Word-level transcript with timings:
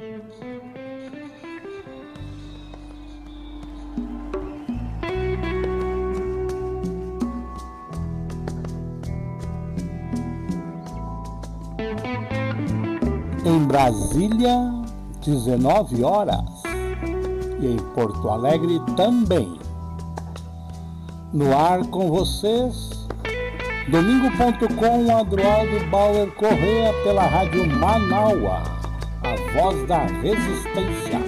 Em 0.00 0.06
Brasília, 13.66 14.70
19 15.26 16.04
horas. 16.04 16.38
E 17.60 17.66
em 17.66 17.76
Porto 17.96 18.30
Alegre 18.30 18.80
também. 18.96 19.58
No 21.32 21.56
ar 21.58 21.84
com 21.86 22.08
vocês, 22.08 23.08
Domingo.com, 23.88 25.16
Adroaldo 25.16 25.90
Bauer 25.90 26.30
Correia 26.34 26.92
pela 27.02 27.26
Rádio 27.26 27.66
Manaua, 27.66 28.62
a 28.62 28.77
voz 29.54 29.86
da 29.86 30.04
resistência. 30.06 31.18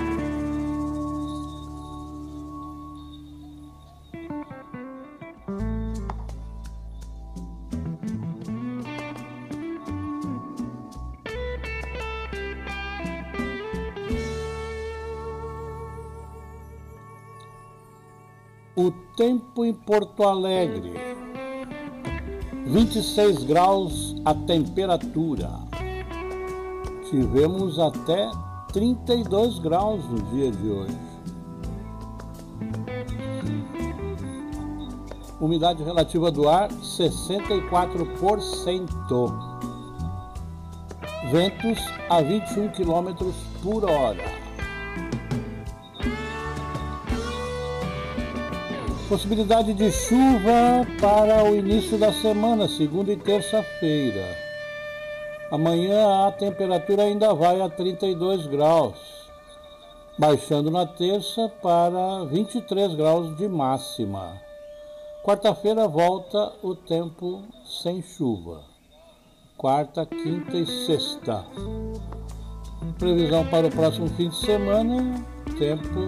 O 18.77 18.91
tempo 19.17 19.65
em 19.65 19.75
Porto 19.75 20.23
Alegre. 20.23 20.93
26 22.67 23.45
graus 23.45 24.17
a 24.25 24.33
temperatura. 24.33 25.70
Tivemos 27.11 27.79
até 27.81 28.31
32 28.73 29.59
graus 29.59 30.09
no 30.09 30.23
dia 30.31 30.53
de 30.53 30.71
hoje. 30.71 30.97
Umidade 35.41 35.83
relativa 35.83 36.31
do 36.31 36.49
ar 36.49 36.71
64%. 36.71 39.51
Ventos 41.33 41.81
a 42.09 42.23
21 42.23 42.69
km 42.69 43.13
por 43.61 43.91
hora. 43.91 44.23
Possibilidade 49.09 49.75
de 49.75 49.91
chuva 49.91 50.87
para 51.01 51.43
o 51.43 51.57
início 51.57 51.99
da 51.99 52.13
semana, 52.13 52.69
segunda 52.69 53.13
e 53.13 53.17
terça-feira. 53.17 54.40
Amanhã 55.51 56.29
a 56.29 56.33
temperatura 56.33 57.03
ainda 57.03 57.35
vai 57.35 57.61
a 57.61 57.69
32 57.69 58.47
graus, 58.47 58.97
baixando 60.17 60.71
na 60.71 60.87
terça 60.87 61.49
para 61.61 62.25
23 62.27 62.95
graus 62.95 63.37
de 63.37 63.49
máxima. 63.49 64.41
Quarta-feira 65.25 65.89
volta 65.89 66.53
o 66.63 66.77
tempo 66.77 67.43
sem 67.83 68.01
chuva. 68.01 68.63
Quarta, 69.57 70.07
quinta 70.07 70.57
e 70.57 70.67
sexta. 70.87 71.45
Previsão 72.99 73.45
para 73.47 73.67
o 73.67 73.71
próximo 73.71 74.09
fim 74.11 74.29
de 74.29 74.37
semana: 74.37 75.27
tempo 75.59 76.01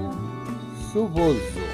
chuvoso. 0.93 1.72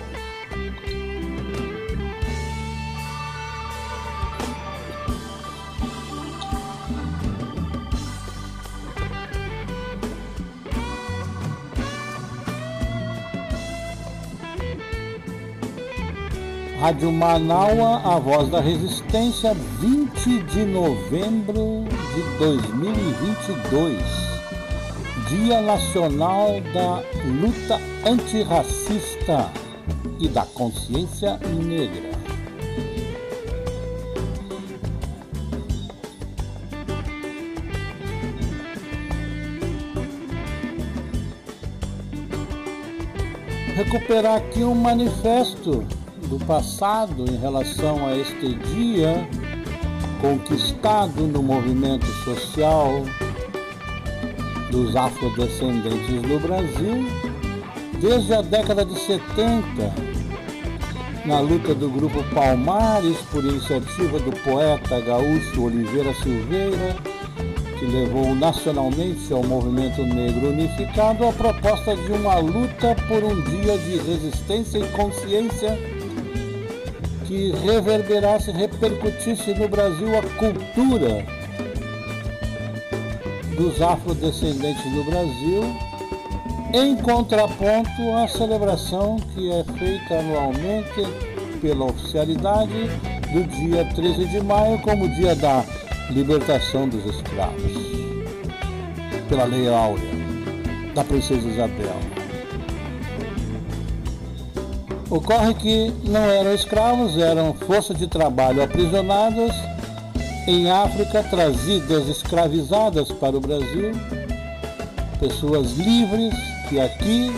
Rádio 16.81 17.11
Manaua, 17.11 18.01
a 18.05 18.21
voz 18.21 18.49
da 18.51 18.61
resistência, 18.61 19.53
20 19.81 20.45
de 20.45 20.65
novembro 20.65 21.85
de 22.15 22.39
2022, 22.39 24.01
Dia 25.29 25.61
Nacional 25.61 26.61
da 26.73 27.03
Luta 27.25 27.81
Antirracista 28.09 29.51
e 30.21 30.29
da 30.29 30.45
Consciência 30.45 31.37
Negra. 31.39 32.17
Recuperar 43.75 44.37
aqui 44.37 44.63
um 44.63 44.77
manifesto 44.77 45.85
do 46.29 46.39
passado 46.45 47.25
em 47.29 47.37
relação 47.37 48.07
a 48.07 48.17
este 48.17 48.55
dia 48.55 49.29
conquistado 50.21 51.23
no 51.23 51.43
movimento 51.43 52.07
social 52.25 53.03
dos 54.71 54.95
afrodescendentes 54.95 56.23
no 56.23 56.39
Brasil 56.39 57.07
desde 58.01 58.35
a 58.35 58.43
década 58.43 58.85
de 58.85 58.97
70, 58.99 59.93
na 61.25 61.41
luta 61.41 61.75
do 61.75 61.91
grupo 61.91 62.23
Palmares 62.35 63.17
por 63.31 63.45
iniciativa 63.45 64.19
do 64.21 64.31
poeta 64.43 65.01
gaúcho 65.01 65.65
Oliveira 65.65 66.15
Silveira, 66.15 66.97
que 67.79 67.87
levou 67.87 68.35
nacionalmente 68.35 69.33
ao 69.33 69.43
movimento 69.43 70.03
negro 70.03 70.51
unificado 70.51 71.27
a 71.27 71.33
proposta 71.33 71.97
de 71.97 72.13
uma 72.13 72.39
luta 72.39 72.95
por 73.09 73.25
um 73.25 73.41
dia 73.43 73.79
de 73.79 73.97
resistência 73.97 74.79
e 74.79 74.89
consciência 74.89 75.79
que 77.29 77.53
reverberasse, 77.53 78.51
repercutisse 78.51 79.53
no 79.53 79.69
Brasil 79.69 80.09
a 80.19 80.23
cultura 80.39 81.27
dos 83.55 83.83
afrodescendentes 83.83 84.85
no 84.93 85.05
Brasil, 85.05 85.77
em 86.73 86.97
contraponto 86.97 88.15
à 88.17 88.27
celebração 88.27 89.19
que 89.35 89.53
é 89.53 89.63
feita 89.79 90.21
anualmente 90.21 91.07
pela 91.61 91.85
oficialidade 91.85 92.89
do 93.31 93.45
dia 93.45 93.85
13 93.95 94.25
de 94.25 94.41
maio 94.41 94.81
como 94.81 95.07
dia 95.11 95.37
da 95.37 95.63
libertação 96.09 96.89
dos 96.89 97.05
escravos, 97.05 97.73
pela 99.29 99.45
Lei 99.45 99.69
Áurea, 99.69 100.09
da 100.95 101.05
Princesa 101.05 101.47
Isabel. 101.47 102.18
Ocorre 105.11 105.55
que 105.55 105.93
não 106.05 106.31
eram 106.31 106.55
escravos, 106.55 107.17
eram 107.17 107.55
forças 107.55 107.97
de 107.97 108.07
trabalho 108.07 108.63
aprisionadas 108.63 109.53
em 110.47 110.71
África, 110.71 111.23
trazidas 111.23 112.09
escravizadas 112.09 113.11
para 113.13 113.37
o 113.37 113.41
Brasil, 113.41 113.93
pessoas 115.19 115.73
livres 115.73 116.35
que 116.69 116.79
aqui, 116.79 117.33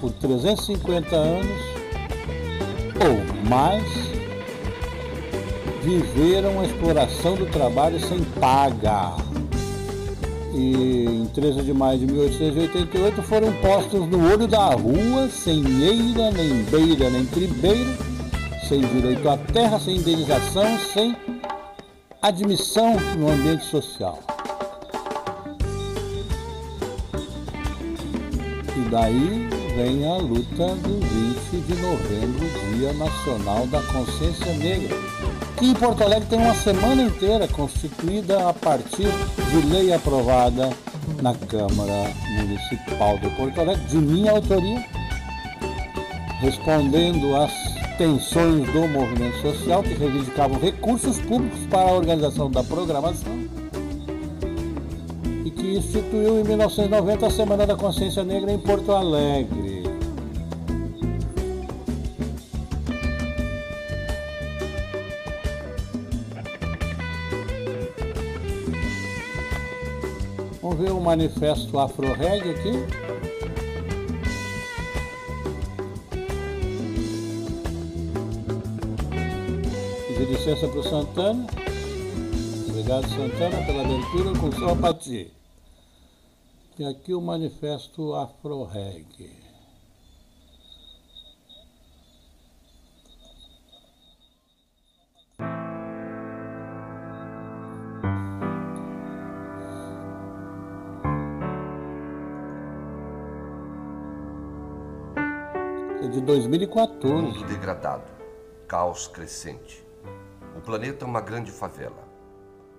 por 0.00 0.12
350 0.12 1.16
anos 1.16 1.60
ou 3.00 3.48
mais, 3.48 3.84
viveram 5.82 6.60
a 6.60 6.64
exploração 6.64 7.34
do 7.34 7.46
trabalho 7.46 7.98
sem 7.98 8.22
paga 8.40 9.27
e 10.58 11.04
em 11.06 11.26
13 11.26 11.62
de 11.62 11.72
maio 11.72 12.00
de 12.00 12.06
1888 12.06 13.22
foram 13.22 13.52
postos 13.60 14.08
no 14.08 14.28
olho 14.30 14.48
da 14.48 14.74
rua, 14.74 15.28
sem 15.28 15.62
eira, 15.82 16.32
nem 16.32 16.64
beira, 16.64 17.08
nem 17.10 17.24
tribeira, 17.26 17.96
sem 18.68 18.80
direito 18.80 19.28
à 19.28 19.36
terra, 19.36 19.78
sem 19.78 19.96
indenização, 19.96 20.78
sem 20.92 21.16
admissão 22.20 22.96
no 23.16 23.30
ambiente 23.30 23.64
social. 23.66 24.18
E 28.76 28.90
daí 28.90 29.48
vem 29.76 30.08
a 30.10 30.16
luta 30.16 30.74
do 30.74 31.00
20 31.52 31.66
de 31.66 31.80
novembro, 31.80 32.46
Dia 32.76 32.92
Nacional 32.94 33.66
da 33.68 33.80
Consciência 33.82 34.52
Negra 34.54 35.17
que 35.58 35.66
em 35.66 35.74
Porto 35.74 36.04
Alegre 36.04 36.28
tem 36.28 36.38
uma 36.38 36.54
semana 36.54 37.02
inteira 37.02 37.48
constituída 37.48 38.48
a 38.48 38.54
partir 38.54 39.08
de 39.50 39.66
lei 39.68 39.92
aprovada 39.92 40.70
na 41.20 41.34
Câmara 41.34 42.12
Municipal 42.36 43.18
de 43.18 43.28
Porto 43.30 43.60
Alegre, 43.60 43.84
de 43.86 43.96
minha 43.96 44.30
autoria, 44.30 44.84
respondendo 46.40 47.34
às 47.34 47.52
tensões 47.98 48.70
do 48.72 48.86
movimento 48.86 49.40
social 49.42 49.82
que 49.82 49.94
reivindicavam 49.94 50.60
recursos 50.60 51.18
públicos 51.22 51.58
para 51.68 51.90
a 51.90 51.94
organização 51.94 52.48
da 52.48 52.62
programação 52.62 53.36
e 55.44 55.50
que 55.50 55.76
instituiu 55.76 56.40
em 56.40 56.44
1990 56.44 57.26
a 57.26 57.30
Semana 57.30 57.66
da 57.66 57.74
Consciência 57.74 58.22
Negra 58.22 58.52
em 58.52 58.58
Porto 58.58 58.92
Alegre. 58.92 59.77
manifesto 71.08 71.78
Afro-Reg 71.78 72.50
aqui. 72.50 72.72
Pedir 80.06 80.28
licença 80.28 80.68
para 80.68 80.80
o 80.80 80.82
Santana. 80.82 81.46
Obrigado, 82.68 83.08
Santana, 83.08 83.64
pela 83.64 83.84
abertura 83.84 84.38
com 84.38 84.52
sua 84.52 84.72
apatia. 84.72 85.28
Tem 86.76 86.86
aqui 86.86 87.14
o 87.14 87.22
manifesto 87.22 88.14
Afro-Reg. 88.14 89.47
2014. 106.28 107.06
Mundo 107.06 107.42
degradado, 107.44 108.04
caos 108.66 109.08
crescente. 109.08 109.82
O 110.54 110.60
planeta 110.60 111.06
é 111.06 111.08
uma 111.08 111.22
grande 111.22 111.50
favela. 111.50 112.06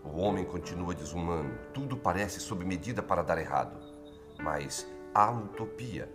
O 0.04 0.20
homem 0.20 0.46
continua 0.46 0.94
desumano, 0.94 1.58
tudo 1.74 1.98
parece 1.98 2.40
sob 2.40 2.64
medida 2.64 3.02
para 3.02 3.24
dar 3.24 3.40
errado. 3.40 3.76
Mas 4.38 4.88
há 5.16 5.32
utopia. 5.32 6.08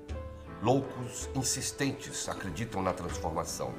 Loucos 0.63 1.29
insistentes 1.35 2.29
acreditam 2.29 2.81
na 2.81 2.93
transformação. 2.93 3.75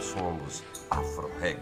Somos 0.00 0.64
afro-reg. 0.90 1.60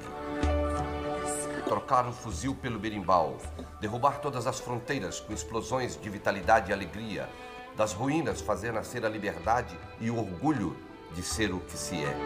Trocar 1.66 2.08
o 2.08 2.12
fuzil 2.14 2.54
pelo 2.54 2.78
berimbau, 2.78 3.36
derrubar 3.78 4.22
todas 4.22 4.46
as 4.46 4.58
fronteiras 4.58 5.20
com 5.20 5.34
explosões 5.34 6.00
de 6.00 6.08
vitalidade 6.08 6.70
e 6.70 6.72
alegria, 6.72 7.28
das 7.76 7.92
ruínas 7.92 8.40
fazer 8.40 8.72
nascer 8.72 9.04
a 9.04 9.08
liberdade 9.08 9.78
e 10.00 10.10
o 10.10 10.18
orgulho 10.18 10.76
de 11.14 11.22
ser 11.22 11.52
o 11.52 11.60
que 11.60 11.76
se 11.76 12.02
é. 12.02 12.16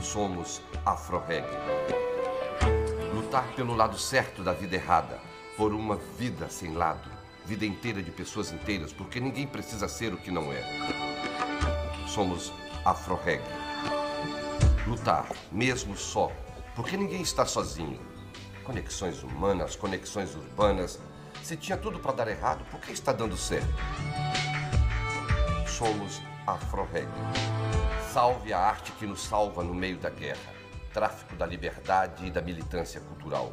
Somos 0.00 0.60
afro-reggae. 0.84 1.56
Lutar 3.14 3.46
pelo 3.54 3.74
lado 3.74 3.98
certo 3.98 4.42
da 4.42 4.52
vida 4.52 4.74
errada, 4.74 5.20
por 5.56 5.72
uma 5.72 5.96
vida 5.96 6.48
sem 6.48 6.74
lado, 6.74 7.08
vida 7.44 7.64
inteira 7.64 8.02
de 8.02 8.10
pessoas 8.10 8.52
inteiras, 8.52 8.92
porque 8.92 9.20
ninguém 9.20 9.46
precisa 9.46 9.88
ser 9.88 10.12
o 10.12 10.18
que 10.18 10.30
não 10.30 10.52
é. 10.52 10.62
Somos 12.08 12.52
afro-reggae. 12.84 13.44
Lutar, 14.86 15.28
mesmo 15.50 15.96
só, 15.96 16.30
porque 16.74 16.96
ninguém 16.96 17.22
está 17.22 17.46
sozinho. 17.46 18.00
Conexões 18.64 19.22
humanas, 19.22 19.76
conexões 19.76 20.34
urbanas, 20.34 21.00
se 21.42 21.56
tinha 21.56 21.76
tudo 21.76 21.98
para 21.98 22.12
dar 22.12 22.28
errado, 22.28 22.64
por 22.70 22.80
que 22.80 22.92
está 22.92 23.12
dando 23.12 23.36
certo? 23.36 23.74
Somos 25.66 26.20
Afro-Reggae. 26.46 27.10
Salve 28.12 28.52
a 28.52 28.58
arte 28.58 28.92
que 28.92 29.06
nos 29.06 29.22
salva 29.22 29.62
no 29.62 29.74
meio 29.74 29.98
da 29.98 30.10
guerra. 30.10 30.54
Tráfico 30.92 31.36
da 31.36 31.44
liberdade 31.44 32.26
e 32.26 32.30
da 32.30 32.40
militância 32.40 33.00
cultural. 33.00 33.52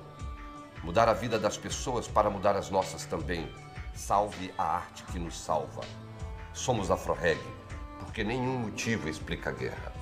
Mudar 0.83 1.07
a 1.07 1.13
vida 1.13 1.39
das 1.39 1.57
pessoas 1.57 2.07
para 2.07 2.29
mudar 2.29 2.55
as 2.55 2.69
nossas 2.69 3.05
também. 3.05 3.49
Salve 3.93 4.53
a 4.57 4.63
arte 4.63 5.03
que 5.05 5.19
nos 5.19 5.39
salva. 5.39 5.81
Somos 6.53 6.91
Afro-Reggae, 6.91 7.41
porque 7.99 8.23
nenhum 8.23 8.59
motivo 8.59 9.07
explica 9.07 9.49
a 9.49 9.53
guerra. 9.53 9.92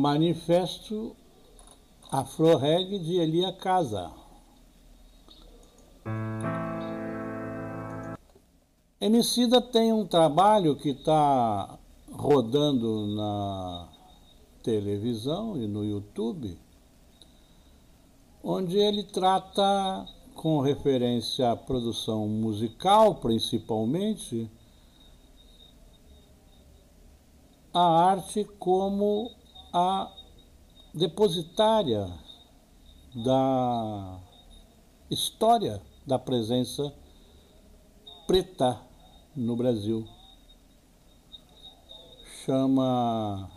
Manifesto 0.00 1.14
Afro-Reg 2.10 2.98
de 3.00 3.16
Elia 3.16 3.52
Casa. 3.52 4.10
Emicida 8.98 9.60
tem 9.60 9.92
um 9.92 10.06
trabalho 10.06 10.74
que 10.74 10.88
está 10.88 11.78
rodando 12.10 13.08
na 13.08 13.88
televisão 14.62 15.58
e 15.58 15.66
no 15.66 15.84
YouTube, 15.84 16.58
onde 18.42 18.78
ele 18.78 19.02
trata, 19.02 20.06
com 20.34 20.60
referência 20.60 21.50
à 21.50 21.56
produção 21.56 22.26
musical 22.26 23.16
principalmente, 23.16 24.50
a 27.74 28.10
arte 28.10 28.44
como 28.58 29.38
a 29.72 30.10
depositária 30.94 32.12
da 33.14 34.18
história 35.10 35.80
da 36.06 36.18
presença 36.18 36.92
preta 38.26 38.80
no 39.34 39.56
Brasil. 39.56 40.06
Chama 42.44 43.50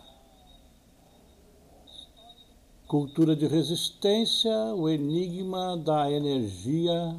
Cultura 2.86 3.34
de 3.34 3.46
Resistência, 3.46 4.52
o 4.74 4.88
enigma 4.88 5.76
da 5.76 6.10
energia 6.10 7.16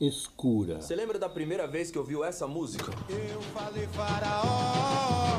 escura. 0.00 0.80
Você 0.80 0.94
lembra 0.94 1.18
da 1.18 1.28
primeira 1.28 1.66
vez 1.66 1.90
que 1.90 1.98
ouviu 1.98 2.24
essa 2.24 2.46
música? 2.46 2.92
Eu 3.08 3.40
falei 3.42 3.86
faraó. 3.88 5.38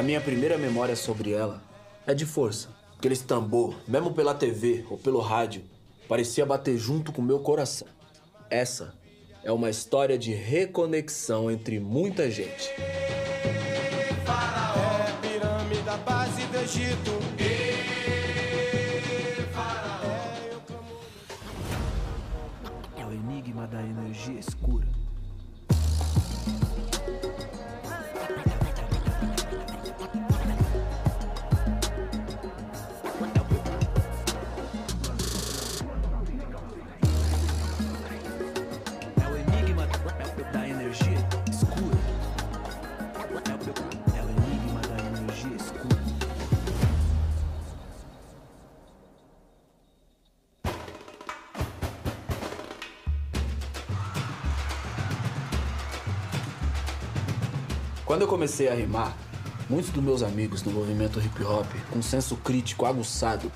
A 0.00 0.02
minha 0.02 0.18
primeira 0.18 0.56
memória 0.56 0.96
sobre 0.96 1.32
ela 1.32 1.62
é 2.06 2.14
de 2.14 2.24
força. 2.24 2.70
Aquele 2.96 3.14
tambor, 3.18 3.74
mesmo 3.86 4.14
pela 4.14 4.34
TV 4.34 4.82
ou 4.88 4.96
pelo 4.96 5.20
rádio, 5.20 5.62
parecia 6.08 6.46
bater 6.46 6.78
junto 6.78 7.12
com 7.12 7.20
o 7.20 7.24
meu 7.24 7.40
coração. 7.40 7.86
Essa 8.48 8.94
é 9.44 9.52
uma 9.52 9.68
história 9.68 10.16
de 10.16 10.32
reconexão 10.32 11.50
entre 11.50 11.78
muita 11.78 12.30
gente. 12.30 12.70
Faraó, 14.24 15.04
pirâmide 15.20 15.82
da 15.82 15.98
base 15.98 16.46
do 16.46 16.56
Egito. 16.60 17.10
É 22.96 23.04
o 23.04 23.12
enigma 23.12 23.66
da 23.66 23.82
energia 23.82 24.40
escura. 24.40 24.88
Quando 58.20 58.28
eu 58.28 58.36
comecei 58.36 58.68
a 58.68 58.74
rimar, 58.74 59.16
muitos 59.66 59.90
dos 59.90 60.04
meus 60.04 60.22
amigos 60.22 60.60
do 60.60 60.70
movimento 60.70 61.18
hip 61.18 61.42
hop, 61.42 61.64
com 61.90 62.02
senso 62.02 62.36
crítico 62.36 62.84
aguçado, 62.84 63.50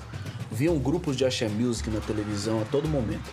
viam 0.51 0.79
grupos 0.79 1.15
de 1.15 1.23
axé 1.23 1.47
music 1.47 1.87
na 1.91 1.99
televisão 1.99 2.59
a 2.59 2.65
todo 2.65 2.87
momento. 2.87 3.31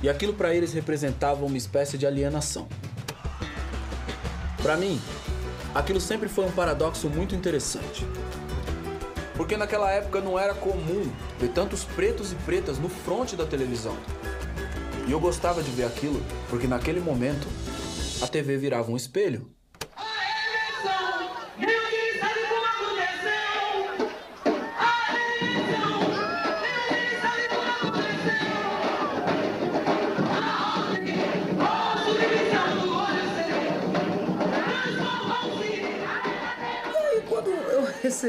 E 0.00 0.08
aquilo 0.08 0.32
para 0.32 0.54
eles 0.54 0.72
representava 0.72 1.44
uma 1.44 1.56
espécie 1.56 1.98
de 1.98 2.06
alienação. 2.06 2.68
Para 4.62 4.76
mim, 4.76 5.00
aquilo 5.74 6.00
sempre 6.00 6.28
foi 6.28 6.44
um 6.44 6.52
paradoxo 6.52 7.08
muito 7.08 7.34
interessante. 7.34 8.06
Porque 9.34 9.56
naquela 9.56 9.90
época 9.90 10.20
não 10.20 10.38
era 10.38 10.54
comum 10.54 11.10
ver 11.40 11.48
tantos 11.48 11.82
pretos 11.82 12.30
e 12.30 12.36
pretas 12.36 12.78
no 12.78 12.88
fronte 12.88 13.34
da 13.34 13.44
televisão. 13.44 13.96
E 15.08 15.10
eu 15.10 15.18
gostava 15.18 15.64
de 15.64 15.70
ver 15.72 15.86
aquilo 15.86 16.22
porque 16.48 16.68
naquele 16.68 17.00
momento 17.00 17.48
a 18.22 18.28
TV 18.28 18.56
virava 18.56 18.92
um 18.92 18.96
espelho 18.96 19.50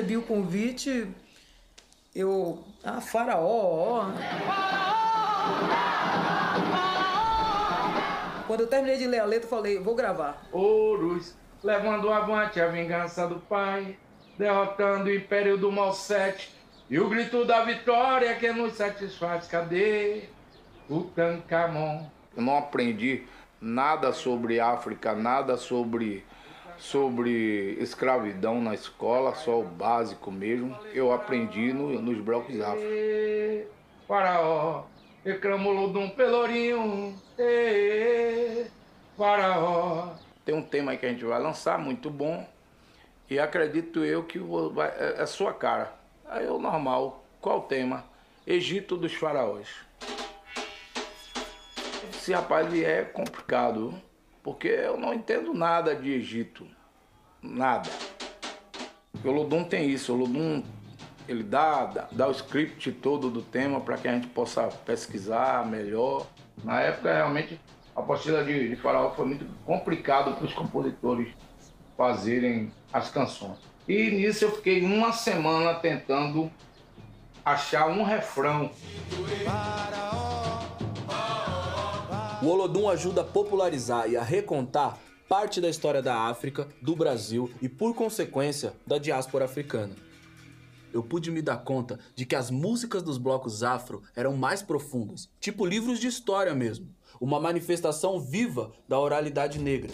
recebi 0.02 0.18
o 0.18 0.24
convite, 0.24 1.08
eu. 2.16 2.64
Ah, 2.84 3.00
faraó, 3.00 3.44
ó. 3.44 4.12
Quando 8.48 8.62
eu 8.62 8.68
terminei 8.68 8.98
de 8.98 9.06
ler 9.06 9.20
a 9.20 9.26
letra, 9.26 9.46
eu 9.46 9.50
falei, 9.50 9.80
vou 9.80 9.96
gravar. 9.96 10.42
Ouros, 10.52 11.36
levando 11.64 12.12
avante 12.12 12.60
a 12.60 12.68
vingança 12.68 13.28
do 13.28 13.40
pai, 13.40 13.96
derrotando 14.38 15.06
o 15.06 15.14
império 15.14 15.58
do 15.58 15.72
mal 15.72 15.94
sete, 15.94 16.54
e 16.90 17.00
o 17.00 17.08
grito 17.08 17.46
da 17.46 17.64
vitória 17.64 18.36
que 18.36 18.52
nos 18.52 18.74
satisfaz. 18.74 19.48
Cadê 19.48 20.24
o 20.90 21.02
Tancamon? 21.02 22.10
Eu 22.36 22.42
não 22.42 22.58
aprendi 22.58 23.24
nada 23.62 24.12
sobre 24.12 24.60
África, 24.60 25.14
nada 25.14 25.56
sobre 25.56 26.26
sobre 26.78 27.78
escravidão 27.80 28.62
na 28.62 28.74
escola, 28.74 29.36
só 29.36 29.60
o 29.60 29.64
básico 29.64 30.32
mesmo. 30.32 30.78
Eu 30.94 31.12
aprendi 31.12 31.74
no, 31.74 32.02
nos 32.02 32.20
blocos 32.20 32.60
afro. 32.60 32.82
Faraó, 34.08 34.86
reclamou 35.24 35.92
de 35.92 35.98
um 35.98 36.10
pelourinho. 36.10 37.16
Faraó. 39.18 40.14
Tem 40.44 40.56
um 40.56 40.62
tema 40.62 40.92
aí 40.92 40.98
que 40.98 41.06
a 41.06 41.10
gente 41.10 41.24
vai 41.24 41.40
lançar, 41.40 41.78
muito 41.78 42.10
bom. 42.10 42.48
E 43.30 43.40
acredito 43.40 44.04
eu 44.04 44.24
que 44.24 44.40
vai, 44.40 44.90
é, 44.90 45.22
é 45.22 45.26
sua 45.26 45.54
cara. 45.54 45.94
Aí 46.28 46.46
é 46.46 46.52
o 46.52 46.60
normal. 46.60 47.24
Qual 47.40 47.60
o 47.60 47.62
tema? 47.62 48.04
Egito 48.46 48.98
dos 48.98 49.14
faraós. 49.14 49.68
Esse 52.10 52.34
rapaz 52.34 52.74
é 52.74 53.04
complicado, 53.04 53.94
porque 54.44 54.68
eu 54.68 54.98
não 54.98 55.14
entendo 55.14 55.54
nada 55.54 55.96
de 55.96 56.12
Egito. 56.12 56.68
Nada. 57.42 57.90
O 59.24 59.32
Ludum 59.32 59.64
tem 59.64 59.90
isso. 59.90 60.14
O 60.14 60.18
Ludum 60.18 60.64
ele 61.28 61.44
dá, 61.44 61.86
dá, 61.86 62.08
dá 62.12 62.28
o 62.28 62.32
script 62.32 62.92
todo 62.94 63.30
do 63.30 63.42
tema 63.42 63.80
para 63.80 63.98
que 63.98 64.08
a 64.08 64.14
gente 64.14 64.28
possa 64.28 64.68
pesquisar 64.86 65.66
melhor. 65.66 66.28
Na 66.64 66.82
época, 66.82 67.14
realmente, 67.14 67.60
a 67.96 68.00
apostila 68.00 68.44
de, 68.44 68.70
de 68.70 68.76
Faraó 68.76 69.12
foi 69.12 69.26
muito 69.26 69.46
complicado 69.66 70.36
para 70.36 70.46
os 70.46 70.54
compositores 70.54 71.30
fazerem 71.98 72.72
as 72.92 73.10
canções. 73.10 73.60
E 73.88 74.12
nisso 74.12 74.46
eu 74.46 74.52
fiquei 74.56 74.84
uma 74.84 75.12
semana 75.12 75.74
tentando 75.76 76.52
achar 77.44 77.88
um 77.88 78.04
refrão. 78.04 78.72
O 82.42 82.48
Olodum 82.48 82.90
ajuda 82.90 83.22
a 83.22 83.24
popularizar 83.24 84.10
e 84.10 84.18
a 84.18 84.24
recontar 84.24 84.98
parte 85.30 85.62
da 85.62 85.70
história 85.70 86.02
da 86.02 86.22
África, 86.22 86.68
do 86.82 86.96
Brasil 86.96 87.52
e, 87.62 87.70
por 87.70 87.94
consequência, 87.94 88.74
da 88.86 88.98
diáspora 88.98 89.46
africana. 89.46 89.96
Eu 90.92 91.04
pude 91.04 91.30
me 91.30 91.40
dar 91.40 91.58
conta 91.58 92.00
de 92.16 92.26
que 92.26 92.36
as 92.36 92.50
músicas 92.50 93.04
dos 93.04 93.20
blocos 93.20 93.62
afro 93.62 94.02
eram 94.16 94.36
mais 94.36 94.64
profundas, 94.64 95.30
tipo 95.40 95.68
livros 95.68 96.00
de 96.00 96.08
história 96.08 96.56
mesmo, 96.56 96.90
uma 97.20 97.40
manifestação 97.40 98.20
viva 98.20 98.72
da 98.90 99.00
oralidade 99.00 99.60
negra. 99.60 99.92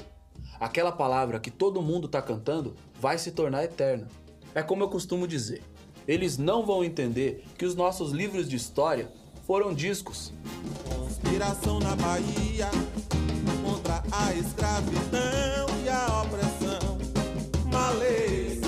Aquela 0.58 0.94
palavra 0.94 1.42
que 1.42 1.52
todo 1.52 1.82
mundo 1.82 2.08
tá 2.08 2.22
cantando 2.22 2.78
vai 2.98 3.18
se 3.18 3.32
tornar 3.32 3.66
eterna. 3.66 4.08
É 4.56 4.64
como 4.64 4.84
eu 4.84 4.90
costumo 4.90 5.28
dizer: 5.28 5.62
eles 6.08 6.38
não 6.38 6.66
vão 6.66 6.82
entender 6.82 7.44
que 7.58 7.66
os 7.66 7.76
nossos 7.76 8.14
livros 8.14 8.48
de 8.48 8.56
história 8.56 9.12
foram 9.48 9.74
discos. 9.74 10.34
Conspiração 10.94 11.80
na 11.80 11.96
Bahia 11.96 12.70
contra 13.64 14.04
a 14.12 14.34
escravidão 14.34 15.68
e 15.86 15.90
a 15.90 16.22
opressão. 16.22 16.98
Malês, 17.72 18.60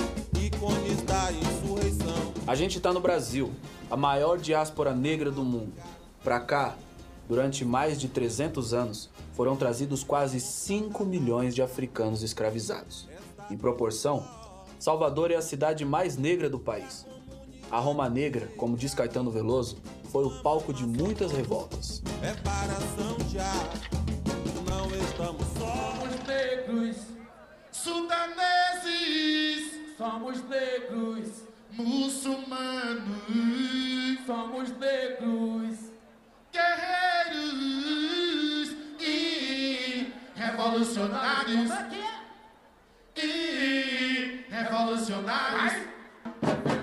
ícones 0.42 1.02
da 1.02 1.30
insurreição. 1.32 2.32
A 2.46 2.54
gente 2.54 2.80
tá 2.80 2.94
no 2.94 3.00
Brasil, 3.00 3.52
a 3.90 3.96
maior 3.96 4.38
diáspora 4.38 4.94
negra 4.94 5.30
do 5.30 5.44
mundo. 5.44 5.74
Pra 6.24 6.40
cá, 6.40 6.74
durante 7.28 7.62
mais 7.62 8.00
de 8.00 8.08
300 8.08 8.72
anos, 8.72 9.10
foram 9.34 9.56
trazidos 9.56 10.02
quase 10.02 10.40
5 10.40 11.04
milhões 11.04 11.54
de 11.54 11.60
africanos 11.60 12.22
escravizados. 12.22 13.06
Em 13.50 13.56
proporção, 13.56 14.26
Salvador 14.78 15.30
é 15.30 15.36
a 15.36 15.42
cidade 15.42 15.84
mais 15.84 16.16
negra 16.16 16.48
do 16.48 16.58
país. 16.58 17.04
A 17.70 17.78
Roma 17.78 18.08
Negra, 18.08 18.48
como 18.56 18.76
diz 18.76 18.94
Caetano 18.94 19.30
Veloso, 19.30 19.76
foi 20.10 20.24
o 20.24 20.30
palco 20.42 20.72
de 20.72 20.84
muitas 20.84 21.30
revoltas. 21.30 22.02
Reparação 22.20 23.16
já, 23.28 23.52
não 24.68 24.90
estamos 24.96 25.46
só. 25.56 25.94
Somos 25.94 26.26
negros, 26.26 26.96
sudaneses, 27.70 28.18
somos 29.96 30.42
negros, 30.48 31.44
muçulmanos, 31.72 33.22
somos 34.26 34.70
negros, 34.78 35.78
guerreiros 36.52 37.54
e 39.00 40.12
revolucionários. 40.34 41.70
E 43.16 44.44
revolucionários. 44.50 45.86
O 46.42 46.79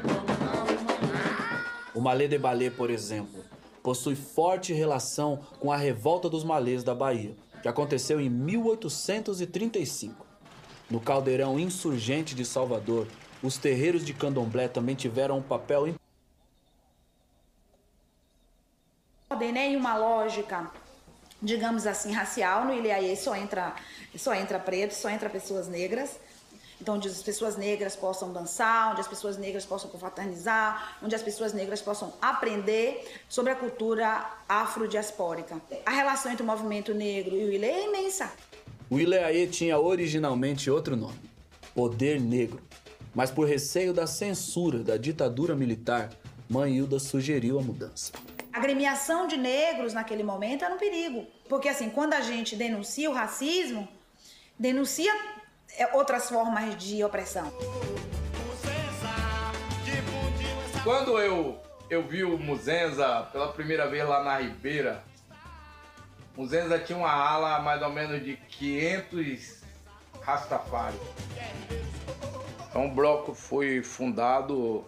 Malê 2.07 2.25
de 2.25 2.37
Balé, 2.37 2.69
por 2.69 2.89
exemplo, 2.89 3.43
possui 3.83 4.15
forte 4.15 4.71
relação 4.71 5.45
com 5.59 5.73
a 5.73 5.75
revolta 5.75 6.29
dos 6.29 6.41
malês 6.41 6.81
da 6.81 6.95
Bahia, 6.95 7.35
que 7.61 7.67
aconteceu 7.67 8.21
em 8.21 8.29
1835. 8.29 10.25
No 10.89 11.01
caldeirão 11.01 11.59
insurgente 11.59 12.33
de 12.33 12.45
Salvador, 12.45 13.09
os 13.43 13.57
terreiros 13.57 14.05
de 14.05 14.13
candomblé 14.13 14.69
também 14.69 14.95
tiveram 14.95 15.39
um 15.39 15.41
papel 15.41 15.81
importante. 15.81 16.01
ordem, 19.29 19.57
em 19.57 19.75
uma 19.75 19.97
lógica, 19.97 20.71
digamos 21.41 21.85
assim, 21.85 22.13
racial. 22.13 22.63
No 22.63 22.73
Ilhaê 22.73 23.17
só 23.17 23.35
entra, 23.35 23.75
só 24.15 24.33
entra 24.33 24.57
preto, 24.57 24.93
só 24.93 25.09
entra 25.09 25.29
pessoas 25.29 25.67
negras. 25.67 26.17
Então, 26.79 26.95
onde 26.95 27.07
as 27.07 27.23
pessoas 27.23 27.57
negras 27.57 27.95
possam 27.95 28.31
dançar, 28.31 28.91
onde 28.91 29.01
as 29.01 29.07
pessoas 29.07 29.35
negras 29.37 29.65
possam 29.65 29.89
confraternizar, 29.89 30.97
onde 31.01 31.15
as 31.15 31.23
pessoas 31.23 31.51
negras 31.51 31.81
possam 31.81 32.13
aprender 32.21 33.19
sobre 33.27 33.51
a 33.51 33.55
cultura 33.55 34.25
afrodiaspórica. 34.47 35.59
A 35.85 35.91
relação 35.91 36.31
entre 36.31 36.43
o 36.43 36.45
movimento 36.45 36.93
negro 36.93 37.35
e 37.35 37.45
o 37.45 37.51
Ilê 37.51 37.67
é 37.67 37.85
imensa. 37.87 38.31
O 38.89 38.99
Ileaê 38.99 39.47
tinha 39.47 39.77
originalmente 39.79 40.69
outro 40.69 40.95
nome, 40.95 41.19
Poder 41.73 42.21
Negro, 42.21 42.61
mas 43.13 43.31
por 43.31 43.47
receio 43.47 43.91
da 43.93 44.05
censura 44.05 44.79
da 44.79 44.95
ditadura 44.95 45.55
militar, 45.55 46.11
Mãe 46.47 46.77
Hilda 46.77 46.99
sugeriu 46.99 47.59
a 47.59 47.61
mudança. 47.61 48.13
A 48.53 48.59
agremiação 48.59 49.27
de 49.27 49.35
negros 49.35 49.93
naquele 49.93 50.23
momento 50.23 50.63
era 50.63 50.73
um 50.73 50.77
perigo. 50.77 51.25
Porque, 51.49 51.67
assim, 51.67 51.89
quando 51.89 52.13
a 52.13 52.21
gente 52.21 52.55
denuncia 52.55 53.09
o 53.09 53.13
racismo, 53.13 53.87
denuncia 54.57 55.13
outras 55.93 56.29
formas 56.29 56.75
de 56.77 57.03
opressão. 57.03 57.51
Quando 60.83 61.19
eu, 61.19 61.59
eu 61.89 62.07
vi 62.07 62.23
o 62.23 62.37
Muzenza 62.37 63.27
pela 63.31 63.51
primeira 63.51 63.87
vez 63.87 64.07
lá 64.07 64.23
na 64.23 64.37
Ribeira, 64.37 65.03
Muzenza 66.35 66.79
tinha 66.79 66.97
uma 66.97 67.11
ala 67.11 67.59
mais 67.59 67.81
ou 67.81 67.89
menos 67.89 68.23
de 68.23 68.37
500 68.37 69.63
Rastafari. 70.21 70.97
Então 72.69 72.85
o 72.85 72.91
bloco 72.91 73.33
foi 73.33 73.81
fundado 73.81 74.85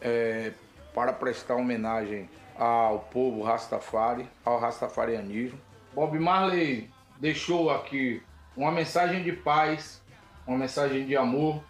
é, 0.00 0.52
para 0.94 1.12
prestar 1.12 1.54
homenagem 1.54 2.28
ao 2.58 3.00
povo 3.00 3.42
Rastafari, 3.42 4.28
ao 4.44 4.58
Rastafarianismo. 4.58 5.58
Bob 5.94 6.18
Marley 6.18 6.90
deixou 7.18 7.70
aqui 7.70 8.22
uma 8.56 8.70
mensagem 8.70 9.22
de 9.22 9.32
paz, 9.32 10.02
uma 10.46 10.56
mensagem 10.56 11.06
de 11.06 11.16
amor, 11.16 11.62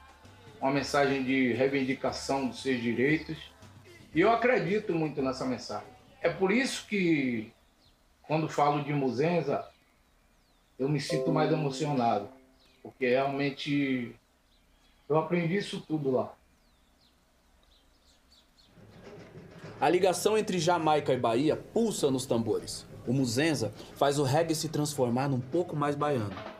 uma 0.60 0.70
mensagem 0.70 1.24
de 1.24 1.52
reivindicação 1.52 2.48
dos 2.48 2.62
seus 2.62 2.80
direitos. 2.80 3.38
E 4.14 4.20
eu 4.20 4.30
acredito 4.30 4.94
muito 4.94 5.22
nessa 5.22 5.44
mensagem. 5.44 5.88
É 6.20 6.28
por 6.28 6.50
isso 6.50 6.86
que, 6.86 7.52
quando 8.22 8.48
falo 8.48 8.82
de 8.82 8.92
Muzenza, 8.92 9.66
eu 10.78 10.88
me 10.88 11.00
sinto 11.00 11.32
mais 11.32 11.50
emocionado. 11.50 12.28
Porque 12.82 13.08
realmente 13.08 14.14
eu 15.08 15.16
aprendi 15.16 15.56
isso 15.56 15.80
tudo 15.80 16.10
lá. 16.10 16.32
A 19.80 19.88
ligação 19.88 20.38
entre 20.38 20.58
Jamaica 20.58 21.12
e 21.12 21.18
Bahia 21.18 21.56
pulsa 21.56 22.10
nos 22.10 22.24
tambores. 22.24 22.86
O 23.06 23.12
Muzenza 23.12 23.72
faz 23.94 24.18
o 24.18 24.22
reggae 24.22 24.54
se 24.54 24.68
transformar 24.68 25.28
num 25.28 25.40
pouco 25.40 25.76
mais 25.76 25.94
baiano. 25.94 26.55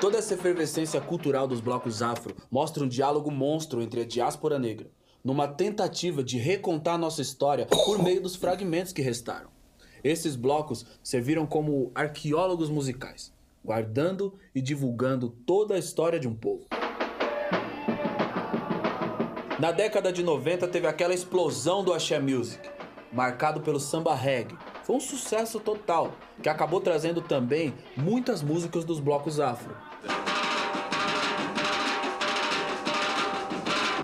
Toda 0.00 0.18
essa 0.18 0.34
efervescência 0.34 1.00
cultural 1.00 1.48
dos 1.48 1.60
blocos 1.60 2.02
afro 2.02 2.36
mostra 2.50 2.84
um 2.84 2.88
diálogo 2.88 3.30
monstro 3.30 3.80
entre 3.80 4.02
a 4.02 4.04
diáspora 4.04 4.58
negra, 4.58 4.90
numa 5.24 5.48
tentativa 5.48 6.22
de 6.22 6.36
recontar 6.36 6.98
nossa 6.98 7.22
história 7.22 7.64
por 7.64 8.02
meio 8.02 8.20
dos 8.20 8.36
fragmentos 8.36 8.92
que 8.92 9.00
restaram. 9.00 9.48
Esses 10.04 10.36
blocos 10.36 10.84
serviram 11.02 11.46
como 11.46 11.90
arqueólogos 11.94 12.68
musicais, 12.68 13.32
guardando 13.64 14.34
e 14.54 14.60
divulgando 14.60 15.30
toda 15.30 15.74
a 15.74 15.78
história 15.78 16.20
de 16.20 16.28
um 16.28 16.34
povo. 16.34 16.66
Na 19.58 19.72
década 19.72 20.12
de 20.12 20.22
90 20.22 20.68
teve 20.68 20.86
aquela 20.86 21.14
explosão 21.14 21.82
do 21.82 21.94
axé 21.94 22.20
music, 22.20 22.68
marcado 23.10 23.62
pelo 23.62 23.80
samba 23.80 24.14
reggae, 24.14 24.56
Foi 24.86 24.94
um 24.94 25.00
sucesso 25.00 25.58
total, 25.58 26.16
que 26.40 26.48
acabou 26.48 26.80
trazendo 26.80 27.20
também 27.20 27.74
muitas 27.96 28.40
músicas 28.40 28.84
dos 28.84 29.00
blocos 29.00 29.40
afro. 29.40 29.76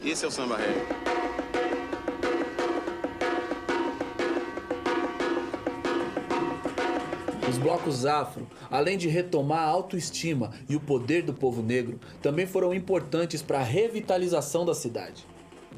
Esse 0.05 0.25
é 0.25 0.29
o 0.29 0.31
samba 0.33 0.57
reggae. 0.57 0.83
Os 7.49 7.59
blocos 7.59 8.05
afro, 8.05 8.49
além 8.69 8.99
de 8.99 9.07
retomar 9.07 9.61
a 9.61 9.71
autoestima 9.71 10.51
e 10.69 10.75
o 10.75 10.81
poder 10.81 11.23
do 11.23 11.33
povo 11.33 11.63
negro, 11.63 12.01
também 12.21 12.45
foram 12.45 12.75
importantes 12.75 13.41
para 13.41 13.61
a 13.61 13.63
revitalização 13.63 14.67
da 14.67 14.75
cidade. 14.75 15.25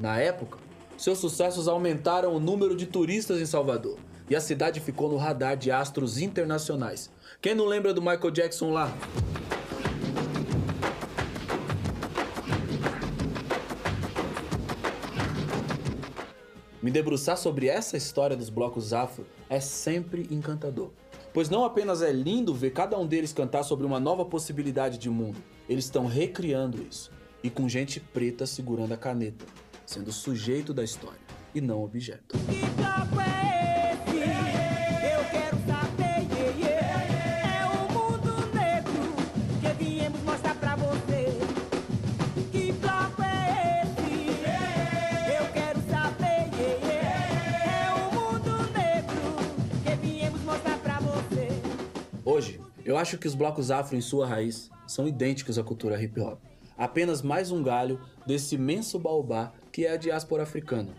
Na 0.00 0.18
época, 0.18 0.56
seus 0.96 1.18
sucessos 1.18 1.68
aumentaram 1.68 2.34
o 2.34 2.40
número 2.40 2.74
de 2.74 2.86
turistas 2.86 3.38
em 3.38 3.44
Salvador 3.44 3.98
e 4.28 4.34
a 4.34 4.40
cidade 4.40 4.80
ficou 4.80 5.08
no 5.08 5.16
radar 5.16 5.56
de 5.56 5.70
astros 5.70 6.18
internacionais. 6.18 7.10
Quem 7.40 7.54
não 7.54 7.66
lembra 7.66 7.92
do 7.92 8.00
Michael 8.00 8.30
Jackson 8.30 8.70
lá? 8.70 8.92
Me 16.82 16.90
debruçar 16.90 17.38
sobre 17.38 17.66
essa 17.66 17.96
história 17.96 18.36
dos 18.36 18.50
blocos 18.50 18.92
afro 18.92 19.26
é 19.48 19.58
sempre 19.58 20.28
encantador. 20.30 20.90
Pois 21.32 21.48
não 21.48 21.64
apenas 21.64 22.02
é 22.02 22.12
lindo 22.12 22.54
ver 22.54 22.72
cada 22.72 22.98
um 22.98 23.06
deles 23.06 23.32
cantar 23.32 23.62
sobre 23.62 23.86
uma 23.86 23.98
nova 23.98 24.24
possibilidade 24.24 24.98
de 24.98 25.08
mundo, 25.08 25.42
eles 25.68 25.86
estão 25.86 26.06
recriando 26.06 26.82
isso. 26.82 27.10
E 27.42 27.50
com 27.50 27.68
gente 27.68 28.00
preta 28.00 28.46
segurando 28.46 28.92
a 28.92 28.96
caneta, 28.96 29.44
sendo 29.84 30.12
sujeito 30.12 30.72
da 30.72 30.84
história 30.84 31.20
e 31.54 31.60
não 31.60 31.82
objeto. 31.82 32.36
Eu 52.94 52.98
acho 52.98 53.18
que 53.18 53.26
os 53.26 53.34
blocos 53.34 53.72
afro 53.72 53.96
em 53.96 54.00
sua 54.00 54.24
raiz 54.24 54.70
são 54.86 55.08
idênticos 55.08 55.58
à 55.58 55.64
cultura 55.64 56.00
hip 56.00 56.20
hop. 56.20 56.38
Apenas 56.78 57.22
mais 57.22 57.50
um 57.50 57.60
galho 57.60 58.00
desse 58.24 58.54
imenso 58.54 59.00
baobá 59.00 59.52
que 59.72 59.84
é 59.84 59.90
a 59.90 59.96
diáspora 59.96 60.44
africana. 60.44 60.94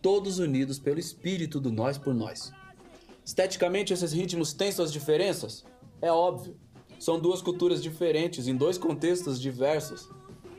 Todos 0.00 0.38
unidos 0.38 0.78
pelo 0.78 0.98
espírito 0.98 1.60
do 1.60 1.70
nós 1.70 1.98
por 1.98 2.14
nós. 2.14 2.50
Esteticamente, 3.22 3.92
esses 3.92 4.10
ritmos 4.10 4.54
têm 4.54 4.72
suas 4.72 4.90
diferenças? 4.90 5.66
É 6.00 6.10
óbvio. 6.10 6.56
São 6.98 7.20
duas 7.20 7.42
culturas 7.42 7.82
diferentes 7.82 8.48
em 8.48 8.56
dois 8.56 8.78
contextos 8.78 9.38
diversos. 9.38 10.08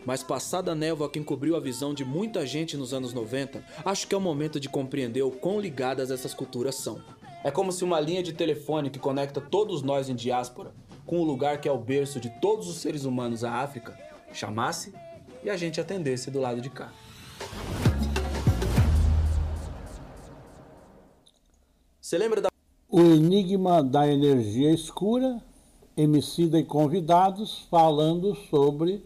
Mas 0.06 0.22
passada 0.22 0.74
a 0.74 0.76
névoa 0.76 1.10
que 1.10 1.18
encobriu 1.18 1.56
a 1.56 1.60
visão 1.60 1.96
de 1.96 2.06
muita 2.06 2.46
gente 2.46 2.78
nos 2.78 2.94
anos 2.94 3.12
90, 3.12 3.66
acho 3.84 4.08
que 4.08 4.14
é 4.14 4.18
o 4.20 4.22
momento 4.22 4.60
de 4.60 4.70
compreender 4.70 5.24
o 5.24 5.32
quão 5.32 5.60
ligadas 5.60 6.12
essas 6.12 6.36
culturas 6.36 6.76
são. 6.76 7.02
É 7.41 7.50
como 7.50 7.72
se 7.72 7.86
uma 7.86 8.00
linha 8.01 8.22
de 8.22 8.34
telefone 8.34 8.89
que 8.89 9.00
conecta 9.00 9.39
todos 9.39 9.81
nós 9.81 10.10
em 10.10 10.15
diáspora 10.15 10.74
com 11.05 11.22
o 11.22 11.24
lugar 11.24 11.62
que 11.62 11.69
é 11.69 11.72
o 11.72 11.77
berço 11.77 12.19
de 12.19 12.29
todos 12.41 12.67
os 12.67 12.77
seres 12.77 13.05
humanos 13.05 13.43
à 13.46 13.62
África 13.62 13.98
chamasse 14.34 14.93
e 15.41 15.50
a 15.50 15.55
gente 15.55 15.79
atendesse 15.79 16.29
do 16.29 16.39
lado 16.39 16.60
de 16.60 16.69
cá. 16.69 16.91
Você 22.01 22.17
lembra 22.17 22.41
da 22.41 22.50
O 22.89 23.00
enigma 23.00 23.81
da 23.81 24.08
energia 24.08 24.74
escura, 24.74 25.41
Emicida 25.96 26.60
e 26.60 26.63
convidados 26.63 27.67
falando 27.69 28.36
sobre 28.50 29.03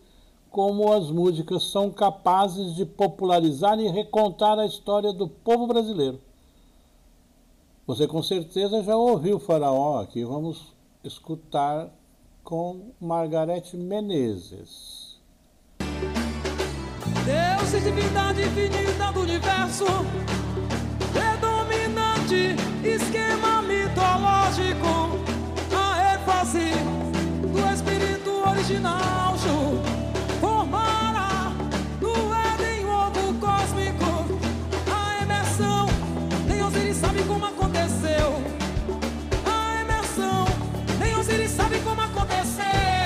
como 0.50 0.94
as 0.94 1.10
músicas 1.10 1.72
são 1.72 1.90
capazes 1.90 2.76
de 2.76 2.86
popularizar 2.86 3.80
e 3.80 3.90
recontar 3.90 4.60
a 4.60 4.66
história 4.66 5.12
do 5.12 5.28
povo 5.28 5.66
brasileiro. 5.66 6.20
Você 7.86 8.08
com 8.08 8.24
certeza 8.24 8.82
já 8.82 8.96
ouviu 8.96 9.36
o 9.36 9.40
Faraó 9.40 10.00
aqui, 10.00 10.24
vamos 10.24 10.74
escutar 11.04 11.90
com 12.42 12.94
Margarete 13.00 13.76
Menezes. 13.76 15.20
Deus 17.26 17.74
e 17.74 17.82
divindade 17.82 18.42
infinita 18.42 19.12
do 19.12 19.20
universo, 19.20 19.84
predominante 21.12 22.56
esquema 22.86 23.62
mitológico, 23.64 25.20
a 25.76 26.16
ênfase 26.16 26.72
do 27.42 27.74
espírito 27.74 28.32
original, 28.50 29.33
como 42.46 43.03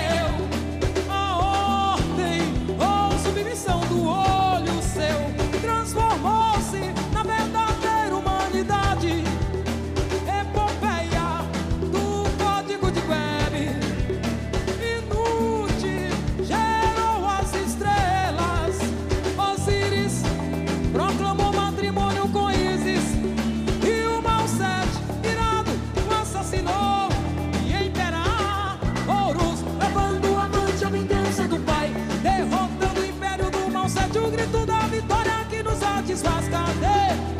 que 36.08 37.37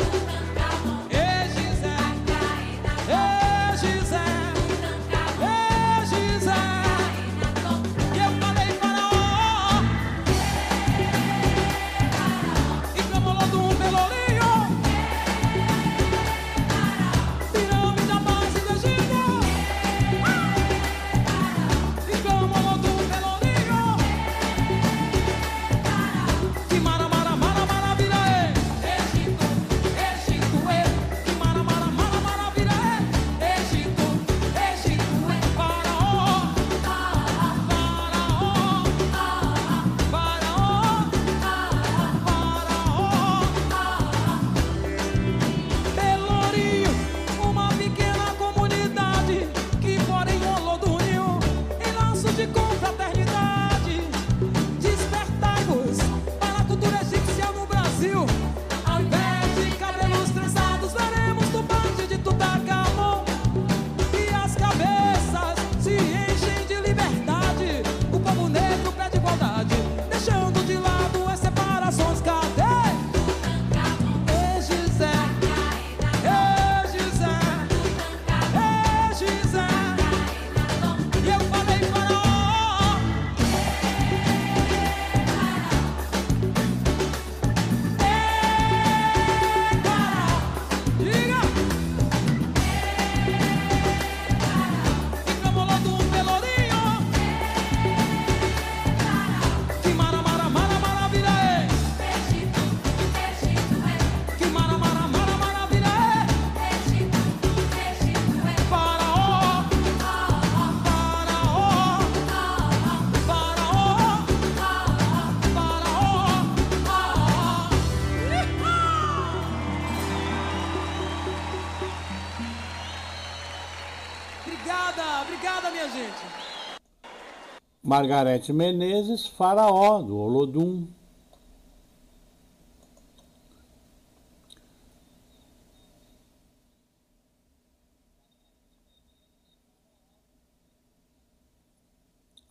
Margarete 127.88 128.52
Menezes, 128.52 129.28
Faraó, 129.28 130.02
do 130.02 130.18
Olodum. 130.18 130.86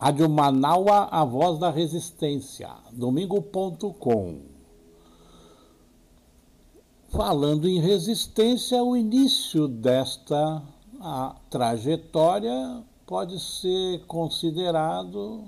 Rádio 0.00 0.26
Manaua, 0.30 1.08
a 1.10 1.22
voz 1.22 1.58
da 1.58 1.68
resistência, 1.68 2.70
domingo.com. 2.90 4.40
Falando 7.10 7.68
em 7.68 7.78
resistência, 7.78 8.82
o 8.82 8.96
início 8.96 9.68
desta 9.68 10.62
trajetória 11.50 12.82
pode 13.06 13.38
ser 13.38 14.04
considerado 14.06 15.44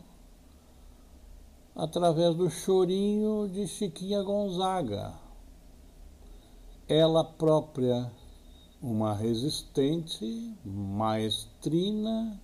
através 1.74 2.34
do 2.36 2.48
chorinho 2.48 3.48
de 3.48 3.66
Chiquinha 3.66 4.22
Gonzaga. 4.22 5.12
Ela 6.88 7.24
própria, 7.24 8.10
uma 8.80 9.12
resistente, 9.12 10.54
maestrina, 10.64 12.40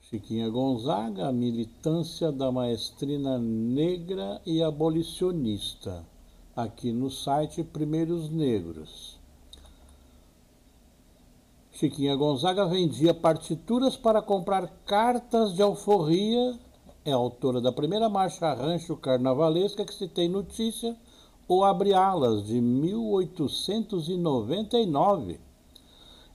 Chiquinha 0.00 0.48
Gonzaga, 0.48 1.30
militância 1.30 2.32
da 2.32 2.50
maestrina 2.50 3.38
negra 3.38 4.40
e 4.46 4.62
abolicionista, 4.62 6.02
aqui 6.58 6.92
no 6.92 7.08
site 7.08 7.62
Primeiros 7.62 8.28
Negros. 8.30 9.16
Chiquinha 11.70 12.16
Gonzaga 12.16 12.66
vendia 12.66 13.14
partituras 13.14 13.96
para 13.96 14.20
comprar 14.20 14.66
cartas 14.84 15.54
de 15.54 15.62
alforria, 15.62 16.58
é 17.04 17.12
autora 17.12 17.60
da 17.60 17.70
primeira 17.70 18.08
marcha 18.08 18.52
rancho 18.52 18.96
carnavalesca 18.96 19.84
que 19.84 19.94
se 19.94 20.08
tem 20.08 20.28
notícia, 20.28 20.96
ou 21.46 21.62
Abre 21.62 21.94
Alas, 21.94 22.44
de 22.44 22.60
1899. 22.60 25.38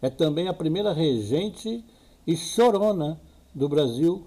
É 0.02 0.10
também 0.10 0.48
a 0.48 0.54
primeira 0.54 0.94
regente 0.94 1.84
e 2.26 2.38
chorona 2.38 3.20
do 3.54 3.68
Brasil, 3.68 4.26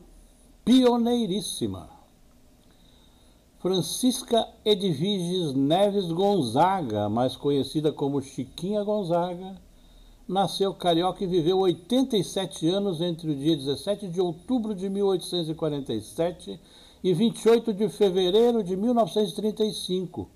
pioneiríssima. 0.63 1.96
Francisca 3.67 4.47
Edviges 4.65 5.53
Neves 5.53 6.07
Gonzaga, 6.13 7.09
mais 7.09 7.35
conhecida 7.35 7.91
como 7.91 8.23
Chiquinha 8.23 8.85
Gonzaga, 8.85 9.61
nasceu 10.29 10.73
carioca 10.73 11.25
e 11.25 11.27
viveu 11.27 11.59
87 11.59 12.69
anos 12.69 13.01
entre 13.01 13.29
o 13.29 13.35
dia 13.35 13.57
17 13.57 14.07
de 14.07 14.21
outubro 14.21 14.73
de 14.73 14.89
1847 14.89 16.61
e 17.03 17.13
28 17.13 17.75
de 17.75 17.89
fevereiro 17.89 18.63
de 18.63 18.77
1935. 18.77 20.31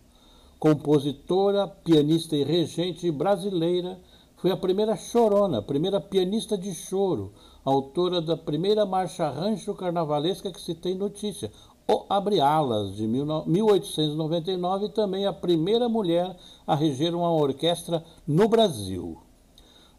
Compositora, 0.58 1.68
pianista 1.68 2.34
e 2.34 2.42
regente 2.42 3.08
brasileira, 3.12 3.96
foi 4.38 4.50
a 4.50 4.56
primeira 4.56 4.96
chorona, 4.96 5.58
a 5.58 5.62
primeira 5.62 6.00
pianista 6.00 6.58
de 6.58 6.74
choro, 6.74 7.32
autora 7.64 8.20
da 8.20 8.36
primeira 8.36 8.86
marcha 8.86 9.28
rancho 9.28 9.74
carnavalesca 9.74 10.50
que 10.50 10.60
se 10.60 10.74
tem 10.74 10.94
notícia, 10.94 11.52
O 11.92 12.06
Abre 12.08 12.40
Alas, 12.40 12.94
de 12.94 13.04
1899, 13.04 14.86
e 14.86 14.88
também 14.90 15.26
a 15.26 15.32
primeira 15.32 15.88
mulher 15.88 16.36
a 16.64 16.76
reger 16.76 17.16
uma 17.16 17.32
orquestra 17.32 18.04
no 18.24 18.46
Brasil. 18.46 19.18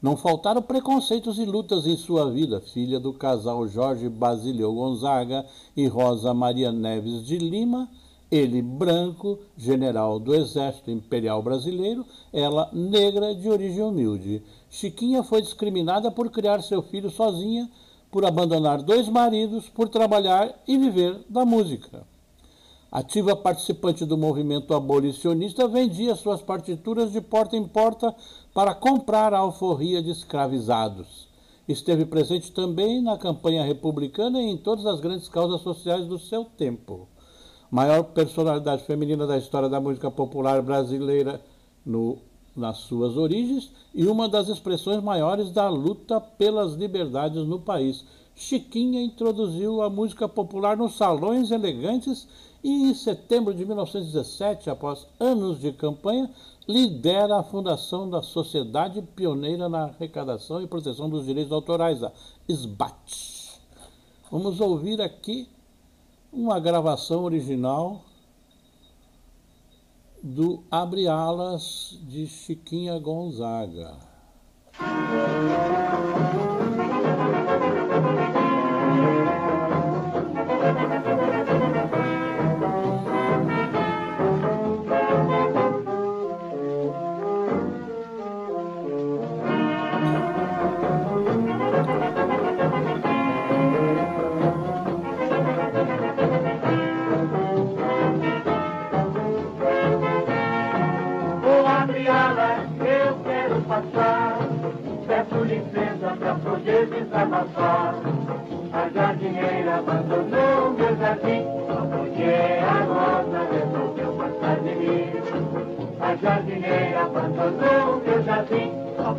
Não 0.01 0.15
faltaram 0.15 0.61
preconceitos 0.61 1.37
e 1.37 1.43
lutas 1.43 1.85
em 1.85 1.97
sua 1.97 2.31
vida, 2.31 2.61
filha 2.61 2.97
do 2.97 3.11
casal 3.11 3.67
Jorge 3.67 4.07
Basílio 4.07 4.71
Gonzaga 4.71 5.45
e 5.75 5.85
Rosa 5.85 6.33
Maria 6.33 6.71
Neves 6.71 7.25
de 7.25 7.37
Lima, 7.37 7.89
ele 8.31 8.61
branco, 8.61 9.39
general 9.57 10.17
do 10.17 10.33
Exército 10.33 10.89
Imperial 10.89 11.43
Brasileiro, 11.43 12.05
ela 12.31 12.69
negra 12.71 13.35
de 13.35 13.49
origem 13.49 13.83
humilde. 13.83 14.41
Chiquinha 14.69 15.23
foi 15.23 15.41
discriminada 15.41 16.09
por 16.09 16.29
criar 16.29 16.61
seu 16.61 16.81
filho 16.81 17.11
sozinha, 17.11 17.69
por 18.11 18.25
abandonar 18.25 18.81
dois 18.81 19.07
maridos, 19.07 19.69
por 19.69 19.89
trabalhar 19.89 20.53
e 20.67 20.77
viver 20.77 21.19
da 21.29 21.45
música. 21.45 22.05
Ativa 22.91 23.35
participante 23.35 24.05
do 24.05 24.17
movimento 24.17 24.73
abolicionista, 24.73 25.67
vendia 25.67 26.15
suas 26.15 26.41
partituras 26.41 27.13
de 27.13 27.21
porta 27.21 27.55
em 27.55 27.65
porta 27.65 28.13
para 28.53 28.75
comprar 28.75 29.33
a 29.33 29.39
alforria 29.39 30.03
de 30.03 30.11
escravizados. 30.11 31.29
Esteve 31.67 32.05
presente 32.05 32.51
também 32.51 33.01
na 33.01 33.17
campanha 33.17 33.63
republicana 33.63 34.41
e 34.41 34.49
em 34.49 34.57
todas 34.57 34.85
as 34.85 34.99
grandes 34.99 35.29
causas 35.29 35.61
sociais 35.61 36.05
do 36.05 36.19
seu 36.19 36.43
tempo 36.43 37.07
maior 37.71 38.03
personalidade 38.03 38.83
feminina 38.83 39.25
da 39.25 39.37
história 39.37 39.69
da 39.69 39.79
música 39.79 40.11
popular 40.11 40.61
brasileira 40.61 41.41
no, 41.85 42.17
nas 42.55 42.77
suas 42.79 43.17
origens 43.17 43.71
e 43.93 44.05
uma 44.05 44.27
das 44.27 44.49
expressões 44.49 45.01
maiores 45.01 45.51
da 45.51 45.69
luta 45.69 46.19
pelas 46.19 46.73
liberdades 46.73 47.45
no 47.45 47.59
país. 47.59 48.03
Chiquinha 48.35 49.01
introduziu 49.01 49.81
a 49.81 49.89
música 49.89 50.27
popular 50.27 50.75
nos 50.75 50.95
salões 50.95 51.51
elegantes 51.51 52.27
e, 52.63 52.69
em 52.69 52.93
setembro 52.93 53.53
de 53.53 53.65
1917, 53.65 54.69
após 54.69 55.05
anos 55.19 55.59
de 55.59 55.71
campanha, 55.71 56.29
lidera 56.67 57.37
a 57.37 57.43
fundação 57.43 58.09
da 58.09 58.21
Sociedade 58.21 59.01
Pioneira 59.01 59.67
na 59.67 59.85
Arrecadação 59.85 60.61
e 60.61 60.67
Proteção 60.67 61.09
dos 61.09 61.25
Direitos 61.25 61.51
Autorais, 61.51 62.03
a 62.03 62.11
SBAT. 62.47 63.59
Vamos 64.31 64.59
ouvir 64.59 65.01
aqui 65.01 65.47
uma 66.31 66.59
gravação 66.59 67.23
original 67.23 68.01
do 70.23 70.63
Abre 70.69 71.07
Alas 71.07 71.99
de 72.03 72.27
Chiquinha 72.27 72.99
Gonzaga. 72.99 73.97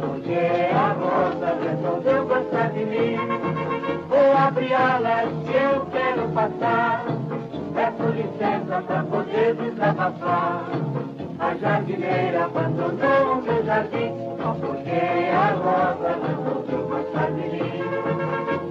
Jardim, 0.02 0.06
porque 0.06 0.70
a 0.74 0.92
rosa 0.92 1.58
resolveu 1.62 2.26
passar 2.26 2.70
de 2.70 2.84
mim. 2.84 3.16
Vou 4.08 4.36
abrir 4.36 4.74
alas 4.74 5.28
que 5.46 5.56
eu 5.56 5.86
quero 5.86 6.28
passar, 6.30 7.04
peço 7.74 8.10
licença 8.10 8.82
para 8.82 9.02
poder 9.04 9.54
desabafar. 9.54 10.64
A 11.38 11.54
jardineira 11.54 12.44
abandonou 12.44 13.42
meu 13.42 13.64
jardim, 13.64 14.12
porque 14.60 15.30
a 15.32 15.46
rosa 15.54 16.18
resolveu 16.26 16.88
passar 16.88 17.30
de 17.32 17.48
mim. 17.48 17.82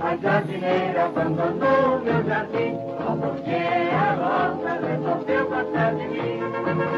A 0.01 0.15
jardineira 0.17 1.05
abandonou 1.05 1.99
meu 2.03 2.23
jardim, 2.23 2.77
porque 3.21 3.55
a 3.93 4.13
rosa 4.13 4.87
resolveu 4.87 5.45
passar 5.47 5.95
de 5.95 6.07
mim. 6.07 6.90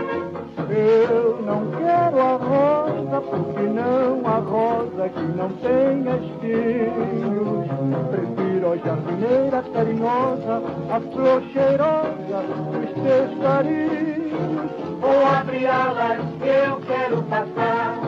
Jardineira 8.83 9.63
carinhosa, 9.73 10.61
a 10.91 10.99
flor 10.99 11.41
cheirosa 11.53 12.43
dos 12.71 12.91
teus 13.03 13.41
carinhos. 13.41 14.71
Vou 14.99 15.25
abrir 15.25 15.67
alas 15.67 16.19
que 16.41 16.47
eu 16.47 16.81
quero 16.81 17.23
passar, 17.23 17.99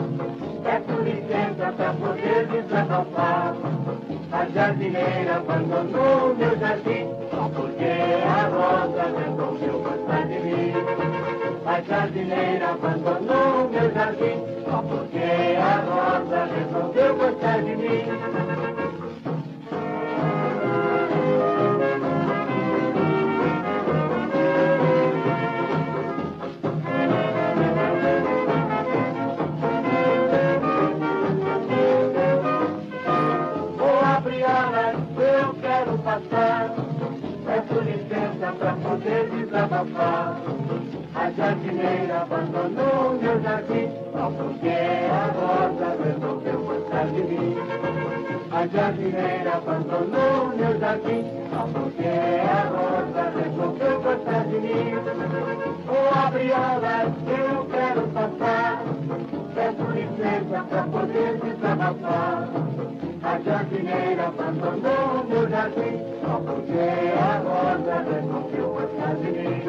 peço 0.62 1.02
licença 1.02 1.72
para 1.72 1.92
poder 1.94 2.46
desabafar. 2.48 3.54
A 4.32 4.44
jardineira 4.46 5.36
abandonou 5.36 6.34
meu 6.34 6.58
jardim, 6.58 7.08
porque 7.30 7.84
a 8.26 8.48
rosa 8.48 9.04
resolveu 9.18 9.80
passar 9.80 10.26
de 10.26 10.38
mim. 10.40 10.72
A 11.66 11.80
jardineira 11.80 12.70
abandonou 12.70 13.68
meu 13.70 13.92
jardim, 13.92 14.55
desabafar. 39.56 40.36
A 41.14 41.30
jardineira 41.30 42.22
abandonou 42.22 43.18
meu 43.20 43.40
jardim 43.40 43.88
Só 44.12 44.30
porque 44.30 44.68
a 44.68 45.32
rosa 45.32 45.96
resolveu 46.04 46.60
gostar 46.60 47.06
de 47.06 47.22
mim 47.22 47.56
A 48.52 48.66
jardineira 48.66 49.54
abandonou 49.54 50.48
meu 50.56 50.78
jardim 50.78 51.24
Só 51.50 51.68
porque 51.72 52.06
a 52.06 52.62
rosa 52.76 53.32
resolveu 53.40 54.02
gostar 54.02 54.44
de 54.44 54.60
mim 54.60 54.94
Vou 55.86 56.26
abrir 56.26 56.52
alas, 56.52 57.12
eu 57.26 57.64
quero 57.64 58.02
passar 58.08 58.82
Peço 59.54 59.90
licença 59.90 60.64
pra 60.68 60.82
poder 60.82 61.40
desabafar 61.40 62.48
a 63.26 63.40
jardineira 63.40 64.28
abandonou 64.28 65.24
meu 65.28 65.48
jardim 65.48 65.98
Só 66.22 66.38
porque 66.46 66.86
a 67.18 67.38
rosa 67.38 67.96
resolveu 68.08 68.68
gostar 68.74 69.14
de 69.16 69.30
mim 69.32 69.62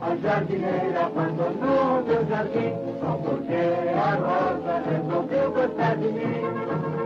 A 0.00 0.16
jardineira 0.22 1.06
abandonou 1.06 2.02
meu 2.06 2.26
jardim 2.26 2.72
Só 3.00 3.12
porque 3.24 3.60
a 3.96 4.10
rosa 4.26 4.82
resolveu 4.90 5.50
gostar 5.52 5.96
de 5.96 6.08
mim 6.08 6.97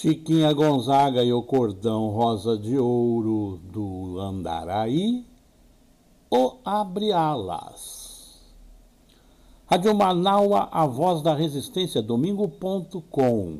Chiquinha 0.00 0.52
Gonzaga 0.52 1.24
e 1.24 1.32
o 1.32 1.42
cordão 1.42 2.10
rosa 2.10 2.56
de 2.56 2.78
ouro 2.78 3.58
do 3.64 4.20
Andaraí, 4.20 5.26
o 6.30 6.54
Abre 6.64 7.10
Alas. 7.10 8.38
Rádio 9.66 9.92
Manaua, 9.96 10.68
a 10.70 10.86
voz 10.86 11.20
da 11.20 11.34
resistência, 11.34 12.00
domingo.com. 12.00 13.58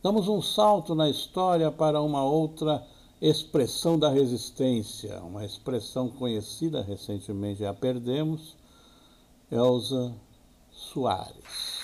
Damos 0.00 0.28
um 0.28 0.40
salto 0.40 0.94
na 0.94 1.10
história 1.10 1.72
para 1.72 2.00
uma 2.00 2.22
outra 2.22 2.86
expressão 3.20 3.98
da 3.98 4.08
resistência, 4.08 5.20
uma 5.20 5.44
expressão 5.44 6.08
conhecida 6.08 6.80
recentemente, 6.80 7.58
já 7.58 7.74
perdemos, 7.74 8.56
Elza 9.50 10.14
Soares. 10.70 11.79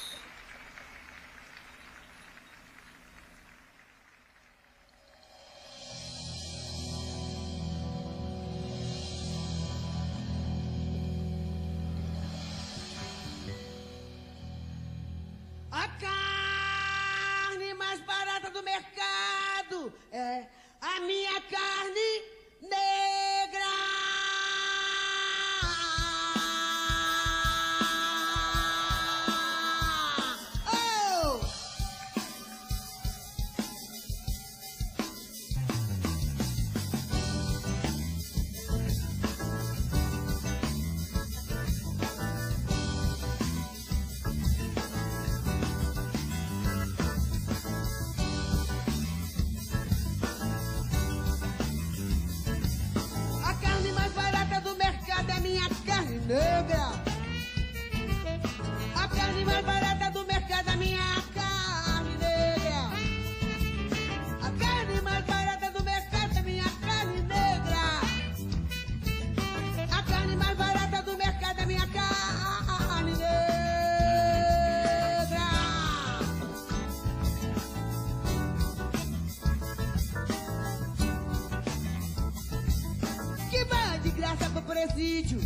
Presídio 84.97 85.39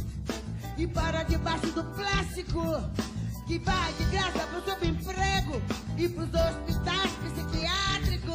e 0.78 0.86
para 0.86 1.24
debaixo 1.24 1.66
do 1.72 1.82
plástico, 1.82 2.62
que 3.48 3.58
vai 3.58 3.92
de 3.94 4.04
graça 4.04 4.46
pro 4.46 4.62
subemprego 4.62 5.60
e 5.98 6.08
pros 6.08 6.28
hospitais 6.32 7.10
psiquiátricos. 7.24 8.34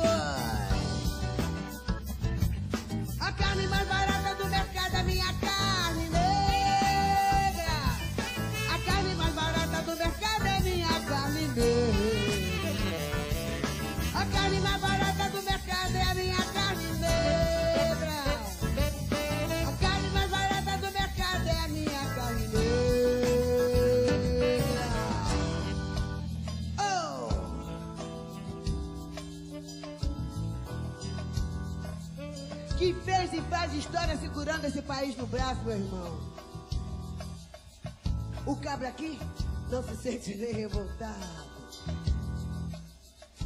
A 3.22 3.32
carne 3.32 3.68
mais 3.68 3.88
barata 3.88 4.05
país 35.06 35.18
no 35.18 35.28
braço, 35.28 35.62
meu 35.64 35.78
irmão. 35.78 36.20
O 38.44 38.56
cabra 38.56 38.88
aqui 38.88 39.20
não 39.70 39.84
se 39.84 39.96
sente 39.98 40.34
nem 40.34 40.52
revoltado. 40.52 41.46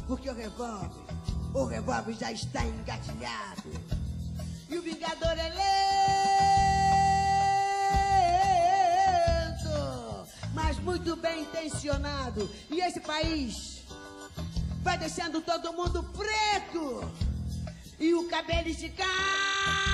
Porque 0.06 0.30
o 0.30 0.34
revólver, 0.34 0.90
o 1.52 1.64
revólver 1.66 2.14
já 2.14 2.32
está 2.32 2.64
engatilhado. 2.64 3.70
E 4.70 4.78
o 4.78 4.82
vingador 4.82 5.38
é 5.38 5.50
lento, 9.50 9.68
mas 10.54 10.78
muito 10.78 11.14
bem 11.16 11.42
intencionado. 11.42 12.50
E 12.70 12.80
esse 12.80 13.00
país 13.00 13.82
vai 14.82 14.96
deixando 14.96 15.42
todo 15.42 15.74
mundo 15.74 16.02
preto 16.04 17.04
e 17.98 18.14
o 18.14 18.26
cabelo 18.28 18.68
esticado. 18.68 19.89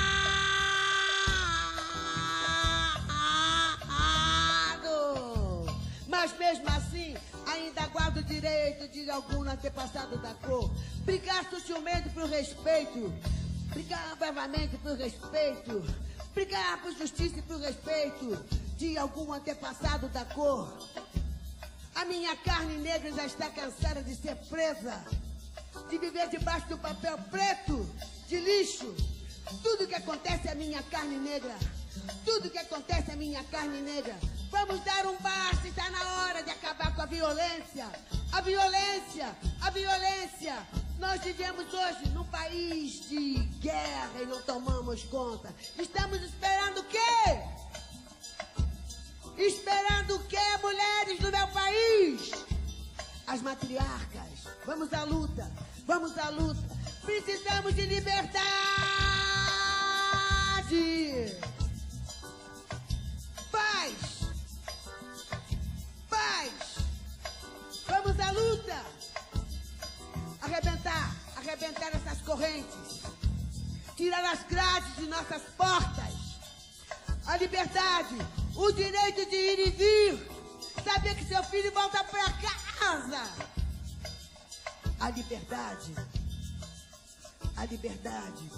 Mas 6.27 6.39
mesmo 6.39 6.69
assim, 6.71 7.17
ainda 7.47 7.87
guardo 7.87 8.17
o 8.17 8.23
direito 8.25 8.89
de 8.89 9.09
algum 9.09 9.49
antepassado 9.49 10.19
da 10.19 10.35
cor. 10.35 10.69
Brigar 11.05 11.49
socialmente 11.49 12.09
por 12.09 12.29
respeito. 12.29 13.15
Brigar 13.69 14.17
bravamente 14.17 14.77
por 14.79 14.97
respeito. 14.97 15.85
Brigar 16.35 16.83
por 16.83 16.93
justiça 16.99 17.39
e 17.39 17.43
por 17.43 17.61
respeito 17.61 18.45
de 18.77 18.99
algum 18.99 19.33
antepassado 19.33 20.09
da 20.09 20.25
cor. 20.25 20.77
A 21.95 22.05
minha 22.07 22.35
carne 22.39 22.77
negra 22.79 23.13
já 23.13 23.25
está 23.25 23.49
cansada 23.51 24.03
de 24.03 24.17
ser 24.17 24.35
presa, 24.49 25.05
de 25.89 25.97
viver 25.97 26.29
debaixo 26.29 26.67
do 26.67 26.79
papel 26.79 27.19
preto, 27.31 27.89
de 28.27 28.41
lixo. 28.41 28.97
Tudo 29.63 29.87
que 29.87 29.95
acontece 29.95 30.49
é 30.49 30.57
minha 30.57 30.83
carne 30.83 31.19
negra. 31.19 31.55
Tudo 32.25 32.51
que 32.51 32.59
acontece 32.59 33.13
é 33.13 33.15
minha 33.15 33.45
carne 33.45 33.81
negra. 33.81 34.19
Vamos 34.51 34.81
dar 34.85 35.07
um 35.07 35.17
basta, 35.19 35.67
está 35.67 35.91
na 35.91 36.23
hora 36.23 36.43
de 36.43 36.51
acabar 36.51 36.95
com 36.95 37.03
a 37.03 37.07
violência. 37.07 37.91
A 38.33 38.41
violência, 38.41 39.37
a 39.61 39.71
violência. 39.71 40.67
Nós 40.99 41.21
vivemos 41.21 41.67
hoje 41.73 42.09
num 42.09 42.25
país 42.25 43.09
de 43.09 43.35
guerra 43.61 44.23
e 44.23 44.27
não 44.27 44.41
tomamos 44.43 45.05
conta. 45.05 45.55
Estamos 45.79 46.23
esperando 46.23 46.79
o 46.81 46.85
quê? 46.85 46.99
Esperando 49.37 50.17
o 50.17 50.25
quê, 50.25 50.57
mulheres 50.63 51.19
do 51.19 51.31
meu 51.31 51.49
país? 51.49 52.31
As 53.27 53.43
matriarcas. 53.43 54.47
Vamos 54.65 54.93
à 54.93 55.05
luta, 55.05 55.51
vamos 55.87 56.17
à 56.17 56.31
luta. 56.31 56.77
Precisamos 57.05 57.75
de 57.75 57.87
liberdade. 57.87 58.47
Paz. 63.51 64.06
Paz. 66.27 66.51
Vamos 67.87 68.19
à 68.19 68.31
luta. 68.33 68.79
Arrebentar, 70.43 71.15
arrebentar 71.37 71.91
essas 71.95 72.21
correntes. 72.23 73.03
Tirar 73.97 74.25
as 74.33 74.43
grades 74.45 74.97
de 74.97 75.07
nossas 75.07 75.43
portas. 75.57 76.15
A 77.27 77.37
liberdade, 77.37 78.17
o 78.57 78.73
direito 78.73 79.29
de 79.31 79.37
ir 79.37 79.59
e 79.67 79.71
vir. 79.71 80.31
Saber 80.85 81.15
que 81.17 81.25
seu 81.25 81.43
filho 81.45 81.73
volta 81.73 82.03
para 82.05 82.33
casa. 82.79 83.23
A 85.01 85.11
liberdade. 85.11 85.95
A 87.57 87.65
liberdade. 87.65 88.51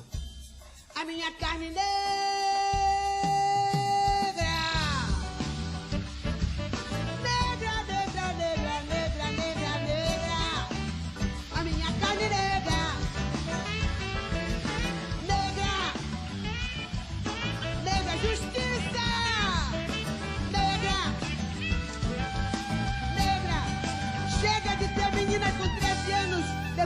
A 0.94 1.04
minha 1.04 1.32
carne. 1.32 1.70
Negra, 1.70 2.57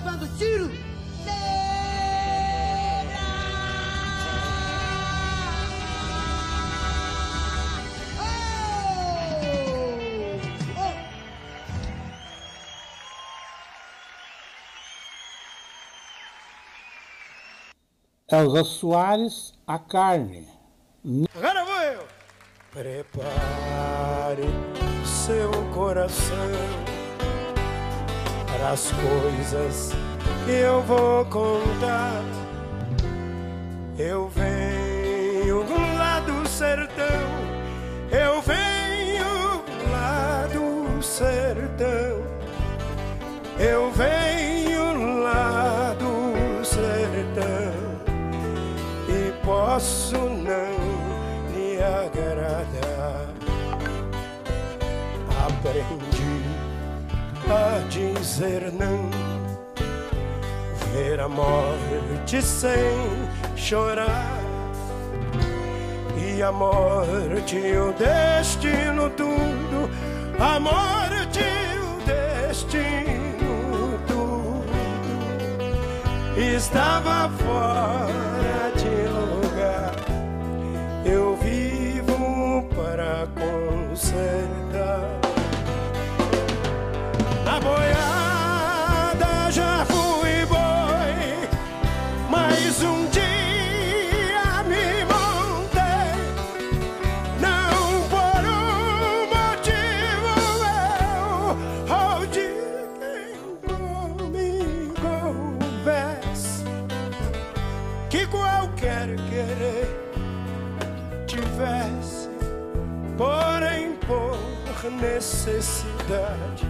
levando 0.03 0.27
tiro. 0.37 0.69
Oh! 18.29 18.35
Elza 18.35 18.65
Soares, 18.65 19.55
A 19.67 19.79
Carne. 19.79 20.49
Agora 21.37 21.65
vou 21.65 21.81
eu. 21.81 22.07
Prepare 22.73 24.43
seu 25.05 25.51
coração 25.73 26.92
para 28.53 28.71
as 28.71 28.93
coisas 28.93 29.93
que 30.45 30.51
eu 30.51 30.83
vou 30.83 31.25
contar. 31.27 32.23
Eu 33.99 34.29
venho 34.29 35.65
do 36.21 36.49
sertão, 36.49 37.07
eu 38.11 38.43
venho 38.43 38.62
dizer 57.93 58.73
não, 58.73 59.11
ver 60.95 61.21
a 61.21 61.29
morte 61.29 62.41
sem 62.41 62.97
chorar. 63.55 64.41
E 66.17 66.43
a 66.43 66.51
morte, 66.51 67.57
o 67.57 67.93
destino, 67.93 69.11
tudo, 69.11 69.91
a 70.39 70.59
morte, 70.59 71.41
o 71.83 72.01
destino, 72.49 74.01
tudo. 74.07 74.65
Estava 76.39 77.29
fora 77.29 78.32
necessidade 114.91 116.67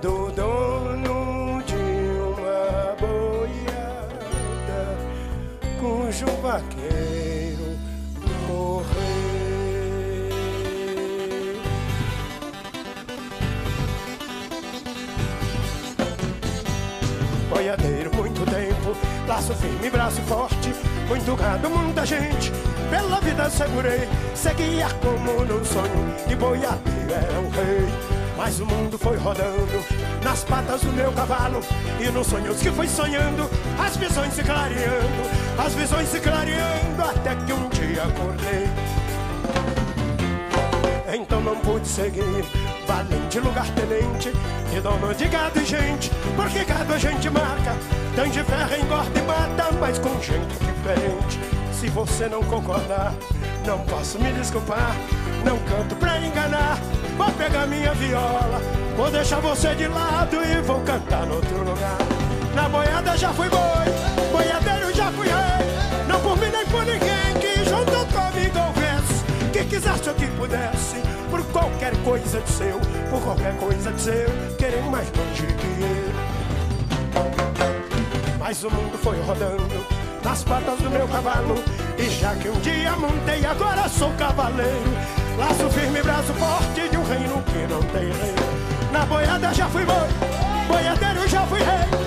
do 0.00 0.30
dono 0.32 1.62
de 1.62 1.74
uma 1.74 2.96
boiada 2.98 4.80
cujo 5.78 6.26
vaqueiro 6.42 7.78
morreu. 8.48 8.90
Boiadeiro, 17.48 18.10
muito 18.16 18.44
tempo, 18.46 18.69
laço 19.26 19.54
firme, 19.54 19.90
braço 19.90 20.20
forte, 20.22 20.74
muito 21.08 21.36
gado, 21.36 21.70
muita 21.70 22.04
gente. 22.04 22.52
Pela 22.90 23.20
vida 23.20 23.48
segurei, 23.50 24.08
seguia 24.34 24.88
como 25.00 25.44
num 25.44 25.64
sonho, 25.64 26.14
e 26.28 26.34
boiadeiro 26.34 27.12
era 27.12 27.40
um 27.40 27.50
rei. 27.50 27.88
Mas 28.36 28.58
o 28.58 28.66
mundo 28.66 28.98
foi 28.98 29.16
rodando 29.18 29.84
nas 30.24 30.44
patas 30.44 30.80
do 30.80 30.92
meu 30.92 31.12
cavalo, 31.12 31.60
e 32.00 32.10
nos 32.10 32.26
sonhos 32.26 32.60
que 32.60 32.70
fui 32.70 32.88
sonhando, 32.88 33.48
as 33.78 33.96
visões 33.96 34.32
se 34.32 34.42
clareando, 34.42 35.30
as 35.58 35.74
visões 35.74 36.08
se 36.08 36.20
clareando, 36.20 37.02
até 37.02 37.34
que 37.34 37.52
um 37.52 37.68
dia 37.68 38.04
acordei. 38.04 38.68
Então 41.12 41.40
não 41.40 41.56
pude 41.56 41.86
seguir 41.86 42.44
Valente 42.90 43.38
lugar 43.38 43.68
tenente 43.68 44.32
E 44.76 44.80
dono 44.80 45.14
de 45.14 45.28
gado 45.28 45.60
e 45.60 45.64
gente 45.64 46.10
Porque 46.34 46.64
gado 46.64 46.92
a 46.92 46.98
gente 46.98 47.30
marca 47.30 47.76
Tem 48.16 48.28
de 48.28 48.42
ferro, 48.42 48.82
engorda 48.82 49.16
e 49.16 49.22
mata 49.22 49.72
Mas 49.78 49.96
com 50.00 50.20
jeito 50.20 50.52
diferente. 50.58 51.38
Se 51.72 51.88
você 51.88 52.28
não 52.28 52.42
concordar 52.42 53.14
Não 53.64 53.78
posso 53.84 54.18
me 54.18 54.32
desculpar 54.32 54.96
Não 55.44 55.56
canto 55.60 55.94
pra 55.94 56.18
enganar 56.18 56.80
Vou 57.16 57.30
pegar 57.30 57.68
minha 57.68 57.94
viola 57.94 58.60
Vou 58.96 59.08
deixar 59.08 59.38
você 59.38 59.72
de 59.76 59.86
lado 59.86 60.42
E 60.42 60.60
vou 60.60 60.80
cantar 60.80 61.26
no 61.26 61.36
outro 61.36 61.58
lugar. 61.58 61.98
Na 62.56 62.68
boiada 62.68 63.16
já 63.16 63.32
fui 63.32 63.48
boi 63.48 64.32
Boiadeiro 64.32 64.92
já 64.92 65.12
fui 65.12 65.28
rei 65.28 66.08
Não 66.08 66.18
por 66.18 66.36
mim 66.38 66.50
nem 66.50 66.66
por 66.66 66.84
ninguém 66.84 67.09
quisesse 69.70 70.10
o 70.10 70.14
que 70.14 70.26
pudesse 70.26 70.96
Por 71.30 71.42
qualquer 71.46 71.96
coisa 72.02 72.40
de 72.40 72.50
seu 72.50 72.78
Por 73.08 73.22
qualquer 73.22 73.56
coisa 73.56 73.92
de 73.92 74.00
seu 74.00 74.28
querendo 74.58 74.90
mais 74.90 75.06
longe 75.16 75.46
que 75.46 75.82
eu. 75.82 76.10
Mas 78.38 78.64
o 78.64 78.70
mundo 78.70 78.98
foi 78.98 79.18
rodando 79.22 79.86
Nas 80.24 80.42
patas 80.42 80.78
do 80.80 80.90
meu 80.90 81.06
cavalo 81.08 81.54
E 81.96 82.10
já 82.20 82.34
que 82.34 82.48
um 82.48 82.60
dia 82.60 82.96
montei 82.96 83.46
Agora 83.46 83.88
sou 83.88 84.10
cavaleiro. 84.14 84.90
Laço 85.38 85.70
firme, 85.70 86.02
braço 86.02 86.34
forte 86.34 86.88
De 86.88 86.96
um 86.96 87.04
reino 87.04 87.42
que 87.44 87.72
não 87.72 87.82
tem 87.82 88.12
rei. 88.12 88.34
Na 88.92 89.06
boiada 89.06 89.54
já 89.54 89.68
fui 89.68 89.84
boi 89.84 90.08
Boiadeiro 90.68 91.28
já 91.28 91.46
fui 91.46 91.60
rei. 91.60 91.99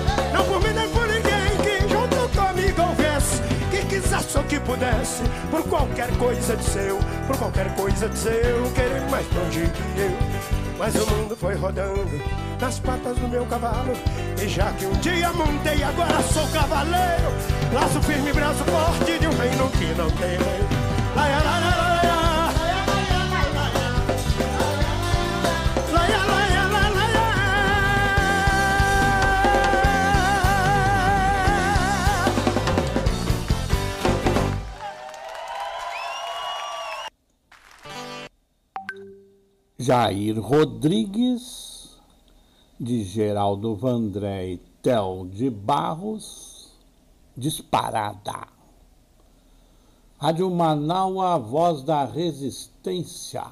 O 3.96 4.42
que 4.44 4.58
pudesse, 4.58 5.22
por 5.50 5.62
qualquer 5.68 6.10
coisa 6.18 6.56
de 6.56 6.64
seu, 6.64 6.98
por 7.26 7.36
qualquer 7.36 7.72
coisa 7.76 8.08
de 8.08 8.18
seu, 8.18 8.72
querer 8.74 9.08
mais 9.08 9.26
longe 9.32 9.70
que 9.70 10.00
eu. 10.00 10.10
Mas 10.76 10.94
o 10.96 11.06
mundo 11.06 11.36
foi 11.36 11.54
rodando 11.54 12.20
nas 12.60 12.80
patas 12.80 13.16
do 13.16 13.28
meu 13.28 13.46
cavalo. 13.46 13.92
E 14.42 14.48
já 14.48 14.72
que 14.72 14.86
um 14.86 14.92
dia 14.94 15.32
montei, 15.32 15.82
agora 15.84 16.20
sou 16.22 16.46
cavaleiro. 16.48 17.32
Laço 17.72 18.02
firme, 18.02 18.32
braço 18.32 18.64
forte 18.64 19.18
de 19.18 19.26
um 19.28 19.36
reino 19.36 19.70
que 19.70 19.94
não 19.94 20.10
tem 20.10 20.30
rei. 20.30 21.63
Jair 39.84 40.40
Rodrigues, 40.40 41.98
de 42.80 43.04
Geraldo 43.04 43.74
Vandré 43.74 44.52
e 44.52 44.56
Tel 44.82 45.26
de 45.30 45.50
Barros, 45.50 46.72
disparada. 47.36 48.48
Rádio 50.16 50.50
Manaus, 50.50 51.22
a 51.22 51.36
voz 51.36 51.82
da 51.82 52.02
resistência. 52.06 53.44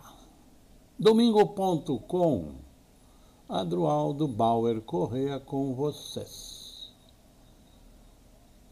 Domingo.com, 0.98 2.52
Adroaldo 3.46 4.26
Bauer 4.26 4.80
Correia 4.80 5.38
com 5.38 5.74
vocês. 5.74 6.94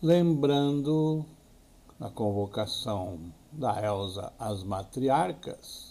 Lembrando 0.00 1.26
a 2.00 2.08
convocação 2.08 3.18
da 3.52 3.84
Elza 3.84 4.32
às 4.38 4.62
matriarcas, 4.62 5.89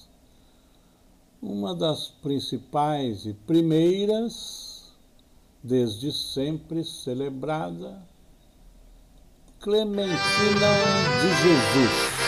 uma 1.41 1.73
das 1.73 2.07
principais 2.07 3.25
e 3.25 3.33
primeiras, 3.33 4.91
desde 5.63 6.11
sempre 6.11 6.83
celebrada, 6.83 8.01
Clementina 9.61 10.17
de 11.21 11.29
Jesus. 11.43 12.19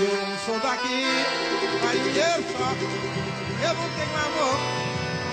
Eu 0.00 0.38
sou 0.46 0.60
daqui, 0.60 1.04
marinheiro 1.84 2.42
só. 2.56 2.70
Eu 3.62 3.74
não 3.74 3.88
tenho 3.96 4.16
amor, 4.16 4.58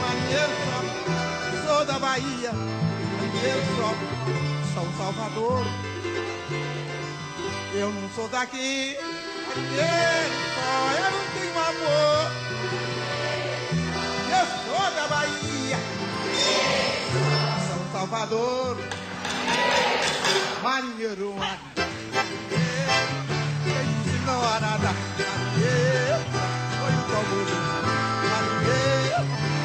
marinheiro 0.02 0.54
só. 0.66 1.68
Sou 1.68 1.86
da 1.86 2.00
Bahia, 2.00 2.52
marinheiro 2.52 3.64
só. 3.78 3.90
São 4.74 4.98
Salvador. 4.98 5.87
Eu 7.80 7.92
não 7.92 8.10
sou 8.10 8.28
daqui, 8.30 8.98
só. 8.98 9.62
Eu 10.98 11.12
não 11.12 11.24
tenho 11.34 11.60
amor. 11.60 12.32
Eu 14.32 14.46
sou 14.66 14.86
da 14.96 15.06
Bahia, 15.08 15.78
São 17.68 17.82
Salvador. 17.92 18.78
Marinheiro, 20.64 21.36
marinheiro. 21.36 21.68
Não 24.26 24.40
há 24.44 24.60
nada. 24.60 24.90
Foi 26.80 26.94
o 26.94 27.02
tamborim. 27.12 27.62
Marinheiro, 28.32 29.22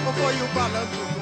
ou 0.07 0.13
foi 0.13 0.37
o 0.37 0.49
balanço? 0.55 1.22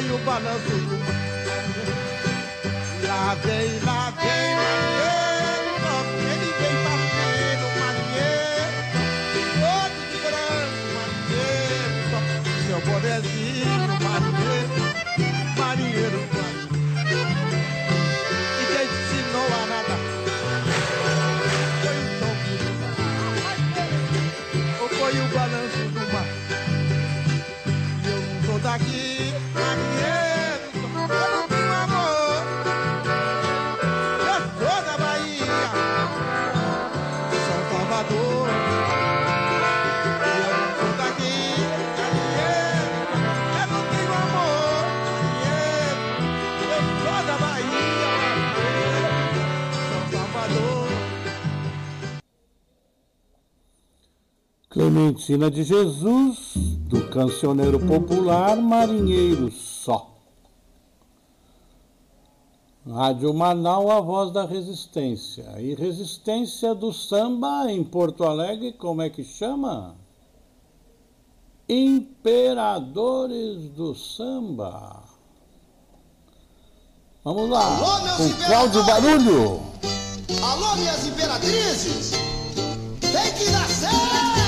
Ou 0.00 0.06
foi 0.06 0.10
o 0.10 0.18
balanço 0.18 0.70
do 0.70 0.98
mar, 0.98 1.14
lá 3.06 3.34
vem, 3.34 3.78
lá 3.84 5.19
Clementina 54.90 55.48
de 55.48 55.62
Jesus, 55.62 56.54
do 56.88 57.06
cancioneiro 57.10 57.78
popular 57.78 58.56
Marinheiro 58.56 59.48
Só. 59.52 60.16
Rádio 62.84 63.32
Manaus, 63.32 63.88
a 63.88 64.00
voz 64.00 64.32
da 64.32 64.44
resistência. 64.44 65.44
E 65.60 65.76
resistência 65.76 66.74
do 66.74 66.92
samba 66.92 67.70
em 67.70 67.84
Porto 67.84 68.24
Alegre, 68.24 68.72
como 68.72 69.00
é 69.00 69.08
que 69.08 69.22
chama? 69.22 69.94
Imperadores 71.68 73.68
do 73.68 73.94
samba. 73.94 75.04
Vamos 77.22 77.48
lá, 77.48 77.76
Alô, 77.76 78.16
com 78.16 78.28
Cláudio 78.44 78.84
Barulho. 78.84 79.60
Alô, 80.42 80.74
minhas 80.74 81.06
imperatrizes! 81.06 82.10
Tem 83.00 83.32
que 83.34 83.48
nascer! 83.52 84.39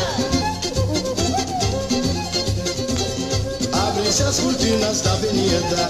Abrem-se 4.02 4.22
as 4.24 4.40
cortinas 4.40 5.00
da 5.02 5.12
avenida, 5.12 5.88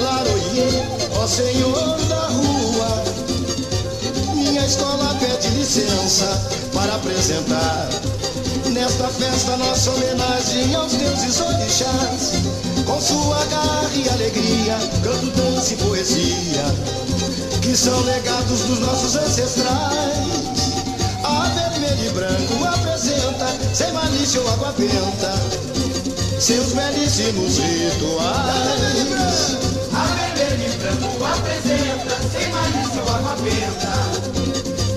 Laroie, 0.00 0.88
ó 1.14 1.26
Senhor 1.26 1.98
da 2.08 2.26
rua. 2.28 3.04
Minha 4.34 4.64
escola 4.64 5.14
pede 5.20 5.48
licença 5.48 6.24
para 6.72 6.94
apresentar 6.94 7.90
nesta 8.72 9.06
festa 9.08 9.54
nossa 9.58 9.90
homenagem 9.90 10.74
aos 10.74 10.92
deuses 10.94 11.40
orixás. 11.42 12.32
Com 12.86 12.98
sua 12.98 13.44
garra 13.44 13.90
e 13.96 14.08
alegria, 14.08 14.78
canto, 15.04 15.26
dança 15.36 15.74
e 15.74 15.76
poesia, 15.76 16.64
que 17.60 17.76
são 17.76 18.00
legados 18.04 18.60
dos 18.60 18.78
nossos 18.78 19.14
ancestrais. 19.14 20.72
A 21.22 21.50
vermelho 21.50 22.06
e 22.06 22.10
branco 22.14 22.64
apresenta, 22.64 23.46
sem 23.74 23.92
malícia 23.92 24.40
ou 24.40 24.50
água 24.52 24.74
benta, 24.78 25.81
seus 26.42 26.72
belíssimos 26.72 27.58
rituais. 27.58 28.26
A 29.94 30.04
vermelho 30.34 30.66
e 30.66 30.76
branco 30.78 31.24
apresenta, 31.24 32.16
sem 32.32 32.48
malícia 32.50 33.00
ou 33.00 33.10
água 33.14 33.36
benta, 33.36 33.94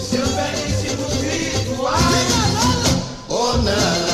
seus 0.01 0.29
belíssimos 0.31 1.13
rituais. 1.21 2.01
Oh, 3.29 3.57
nana, 3.57 4.04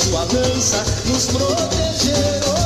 sua 0.00 0.20
lança 0.32 0.82
nos 1.06 1.26
proteger. 1.26 2.59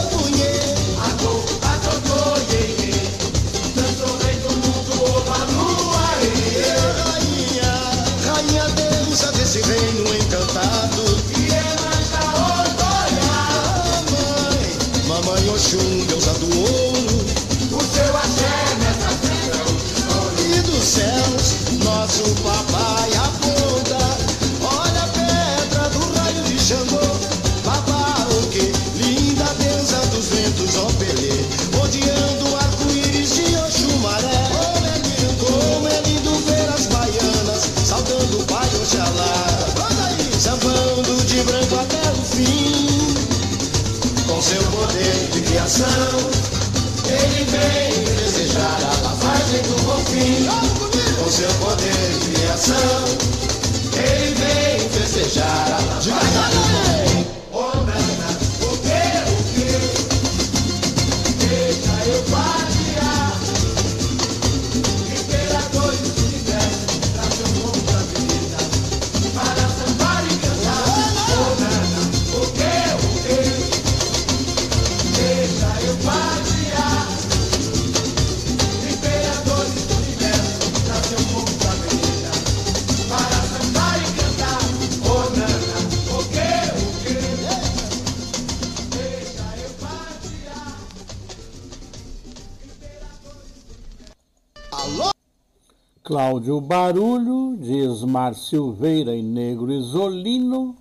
Cláudio 96.15 96.61
Barulho, 96.61 97.57
de 97.57 97.77
Esmar 97.77 98.37
Silveira 98.37 99.17
e 99.17 99.23
Negro 99.23 99.73
Isolino, 99.73 100.77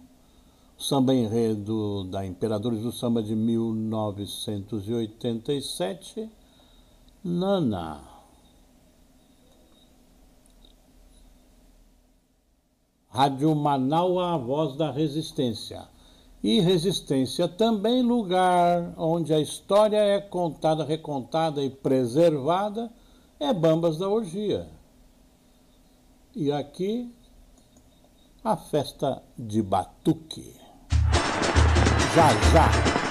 samba 0.77 1.15
enredo 1.15 2.03
da 2.03 2.23
Imperadores 2.23 2.83
do 2.83 2.91
Samba 2.91 3.23
de 3.23 3.35
1987, 3.35 6.29
Nana. 7.23 8.01
Rádio 13.09 13.55
Manaua, 13.55 14.35
a 14.35 14.37
voz 14.37 14.75
da 14.75 14.91
resistência. 14.91 15.87
E 16.43 16.59
resistência 16.59 17.47
também 17.47 18.03
lugar 18.03 18.93
onde 18.95 19.33
a 19.33 19.39
história 19.39 19.97
é 19.97 20.21
contada, 20.21 20.83
recontada 20.83 21.63
e 21.63 21.71
preservada, 21.71 22.93
é 23.39 23.51
Bambas 23.51 23.97
da 23.97 24.07
Orgia. 24.07 24.82
E 26.35 26.51
aqui 26.51 27.13
a 28.43 28.57
festa 28.57 29.21
de 29.37 29.61
Batuque. 29.61 30.55
Já 32.15 32.29
já. 32.51 33.02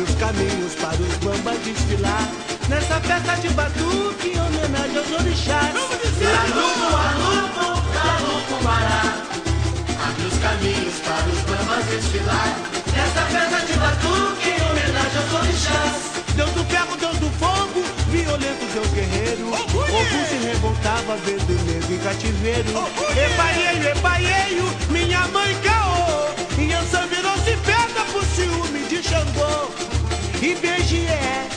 Abre 0.00 0.12
os 0.12 0.18
caminhos 0.18 0.74
para 0.76 0.96
os 0.96 1.14
bambas 1.18 1.58
desfilar 1.62 2.26
Nessa 2.70 3.00
festa 3.00 3.34
de 3.36 3.50
batuque 3.50 4.28
em 4.30 4.40
homenagem 4.40 4.96
aos 4.96 5.10
orixás 5.12 5.74
Lá 5.74 6.44
lupo, 6.56 6.96
a 6.96 7.12
lupo, 7.20 7.66
lá 7.94 8.18
lupo, 8.20 8.64
bará 8.64 9.02
Abre 10.08 10.24
os 10.24 10.38
caminhos 10.38 10.94
para 11.04 11.26
os 11.28 11.40
bambas 11.40 11.84
desfilar 11.84 12.56
Nessa 12.96 13.20
festa 13.26 13.66
de 13.66 13.78
batuque 13.78 14.48
em 14.48 14.70
homenagem 14.70 15.18
aos 15.20 15.32
orixás 15.34 16.10
Deus 16.34 16.50
do 16.52 16.64
ferro, 16.64 16.96
Deus 16.96 17.18
do 17.18 17.30
fogo, 17.32 17.84
violento 18.08 18.72
Deus 18.72 18.88
guerreiro 18.92 19.52
Ogum 19.52 20.24
se 20.30 20.46
revoltava 20.46 21.16
vendo 21.26 21.50
o 21.50 21.64
negro 21.64 21.92
em 21.92 21.98
cativeiro 21.98 22.70
Epaieio, 23.10 23.88
epaieio, 23.88 24.64
minha 24.88 25.28
mãe 25.28 25.54
caô 25.62 26.30
E 26.58 26.72
Ansan 26.72 27.06
virou-se 27.08 27.54
pedra 27.66 28.02
por 28.10 28.24
ciúme 28.24 28.88
de 28.88 29.02
Xangô 29.02 29.89
E 30.42 30.54
Bejié, 30.54 31.48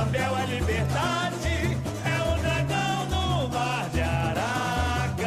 chapéu 0.00 0.38
é 0.38 0.46
liberdade 0.46 1.76
é 2.04 2.16
o 2.26 2.34
dragão 2.40 3.06
no 3.10 3.48
mar 3.50 3.86
de 3.90 4.00
Aracati. 4.00 5.26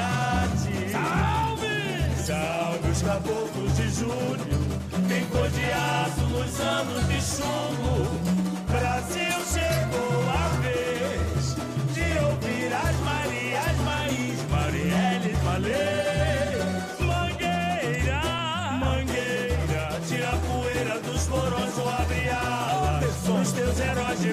Salve! 0.91 1.77
Salve 2.17 2.89
os 2.89 3.01
caboclos 3.03 3.75
de 3.75 3.89
junho, 3.91 4.59
tem 5.07 5.23
cor 5.25 5.49
de 5.49 5.65
aço 5.65 6.21
nos 6.21 6.59
anos. 6.59 6.92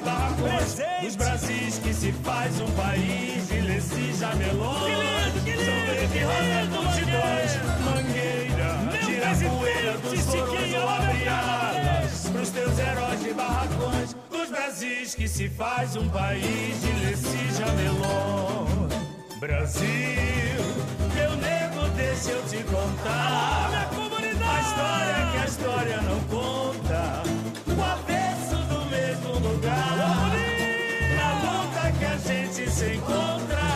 Os 0.00 0.06
barracões 0.06 1.16
Brasis 1.16 1.78
que 1.78 1.92
se 1.92 2.12
faz 2.12 2.58
um 2.58 2.70
país 2.70 3.48
Vilecis, 3.50 4.18
jamelões 4.18 5.34
São 5.34 5.76
verde, 5.86 6.18
rosa, 6.20 6.64
multidões 6.70 7.58
Mangueira, 7.84 8.78
tira 9.04 9.50
poeira 9.50 9.98
dos 9.98 10.24
coroas 10.24 10.74
olabriadas 10.74 12.30
Pros 12.32 12.48
teus 12.48 12.78
heróis 12.78 13.22
de 13.22 13.32
barracões 13.34 14.16
Dos 14.30 14.48
Brasis 14.48 15.14
que 15.14 15.28
se 15.28 15.50
faz 15.50 15.96
um 15.96 16.08
país 16.08 16.82
Vilecis, 16.82 17.58
jamelões 17.58 18.90
Brasil, 19.38 19.84
meu 21.14 21.36
nego, 21.36 21.88
deixa 21.96 22.30
eu 22.30 22.42
te 22.44 22.62
contar. 22.64 23.90
A 24.42 24.60
história 24.60 25.30
que 25.32 25.38
a 25.38 25.44
história 25.46 26.00
não 26.02 26.20
conta. 26.24 27.22
O 27.66 27.82
lugar. 29.40 30.30
Na 31.16 31.28
luta 31.42 31.92
que 31.98 32.04
a 32.04 32.16
gente 32.16 32.70
se 32.70 32.94
encontra, 32.94 33.66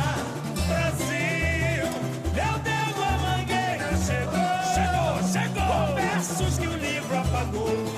Brasil, 0.69 1.87
meu 2.35 2.55
Deus, 2.69 2.97
a 3.03 3.19
mangueira 3.25 3.91
chegou. 4.07 4.55
Chegou, 4.75 5.15
chegou. 5.33 5.87
Com 5.87 5.95
versos 5.95 6.59
que 6.59 6.67
o 6.67 6.77
livro 6.77 7.19
apagou. 7.19 7.94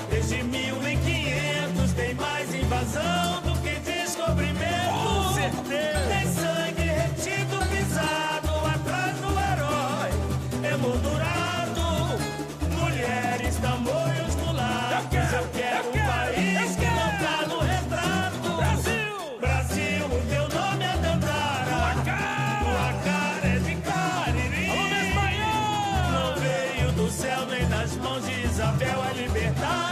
nas 27.87 27.97
mãos 27.97 28.25
de 28.25 28.45
Isabel 28.45 29.03
é 29.03 29.07
a 29.07 29.13
liberdade. 29.13 29.86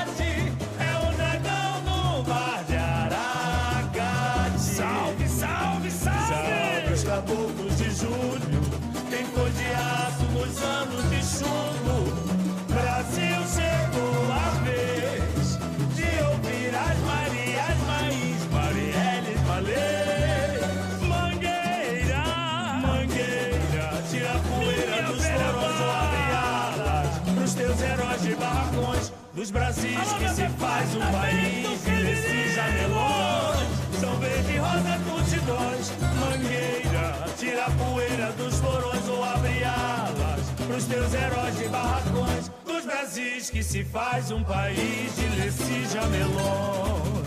Um 30.96 31.12
país 31.12 31.84
de 31.84 32.04
Leci 32.04 32.54
jamelões. 32.54 33.68
São 34.00 34.16
verde 34.18 34.54
e 34.54 34.58
rosa 34.58 34.98
multidões. 35.06 35.92
Mangueira, 36.20 37.26
tira 37.38 37.66
a 37.66 37.72
poeira 37.72 38.32
dos 38.34 38.60
porões 38.60 39.08
ou 39.10 39.24
abre 39.24 39.64
alas 39.64 40.42
pros 40.68 40.86
teus 40.86 41.14
heróis 41.14 41.58
de 41.58 41.68
barracões. 41.68 42.52
Dos 42.66 42.86
Brasis 42.86 43.50
que 43.50 43.64
se 43.64 43.84
faz 43.84 44.32
um 44.32 44.44
país 44.44 45.16
de 45.16 45.28
Leci 45.40 45.86
jamelões. 45.94 47.26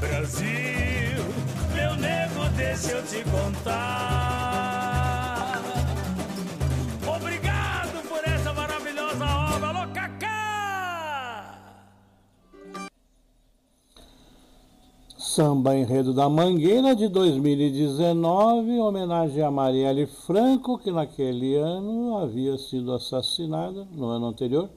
Brasil, 0.00 1.24
meu 1.74 1.94
nego, 1.96 2.48
deixa 2.56 2.92
eu 2.92 3.02
te 3.04 3.22
contar. 3.30 4.49
Samba 15.32 15.76
Enredo 15.76 16.12
da 16.12 16.28
Mangueira 16.28 16.92
de 16.92 17.06
2019, 17.06 18.68
em 18.68 18.80
homenagem 18.80 19.44
a 19.44 19.48
Marielle 19.48 20.04
Franco, 20.04 20.76
que 20.76 20.90
naquele 20.90 21.54
ano 21.54 22.18
havia 22.18 22.58
sido 22.58 22.92
assassinada, 22.92 23.86
no 23.92 24.06
ano 24.06 24.26
anterior. 24.26 24.68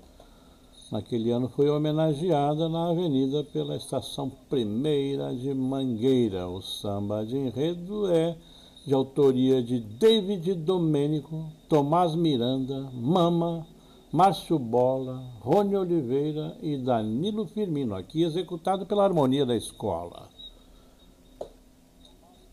Naquele 0.92 1.32
ano 1.32 1.50
foi 1.50 1.72
homenageada 1.72 2.70
na 2.70 2.92
avenida 2.92 3.44
pela 3.46 3.76
estação 3.76 4.32
Primeira 4.48 5.34
de 5.34 5.52
Mangueira. 5.56 6.48
O 6.48 6.62
samba 6.62 7.26
de 7.26 7.36
enredo 7.36 8.12
é 8.12 8.38
de 8.86 8.94
autoria 8.94 9.60
de 9.60 9.80
David 9.80 10.54
Domênico, 10.54 11.46
Tomás 11.68 12.14
Miranda, 12.14 12.92
Mama, 12.94 13.66
Márcio 14.12 14.60
Bola, 14.60 15.20
Rony 15.42 15.76
Oliveira 15.76 16.56
e 16.62 16.78
Danilo 16.78 17.48
Firmino, 17.48 17.96
aqui 17.96 18.22
executado 18.22 18.86
pela 18.86 19.04
Harmonia 19.04 19.48
da 19.48 19.56
Escola. 19.56 20.32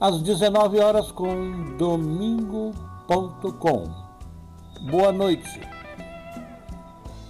às 0.00 0.20
19 0.20 0.80
horas 0.80 1.12
com 1.12 1.76
domingo.com. 1.76 2.72
Boa 4.90 5.12
noite. 5.12 5.60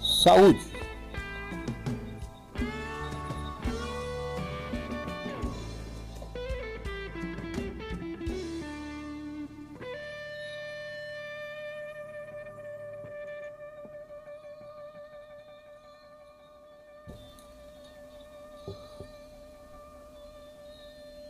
Saúde. 0.01 0.72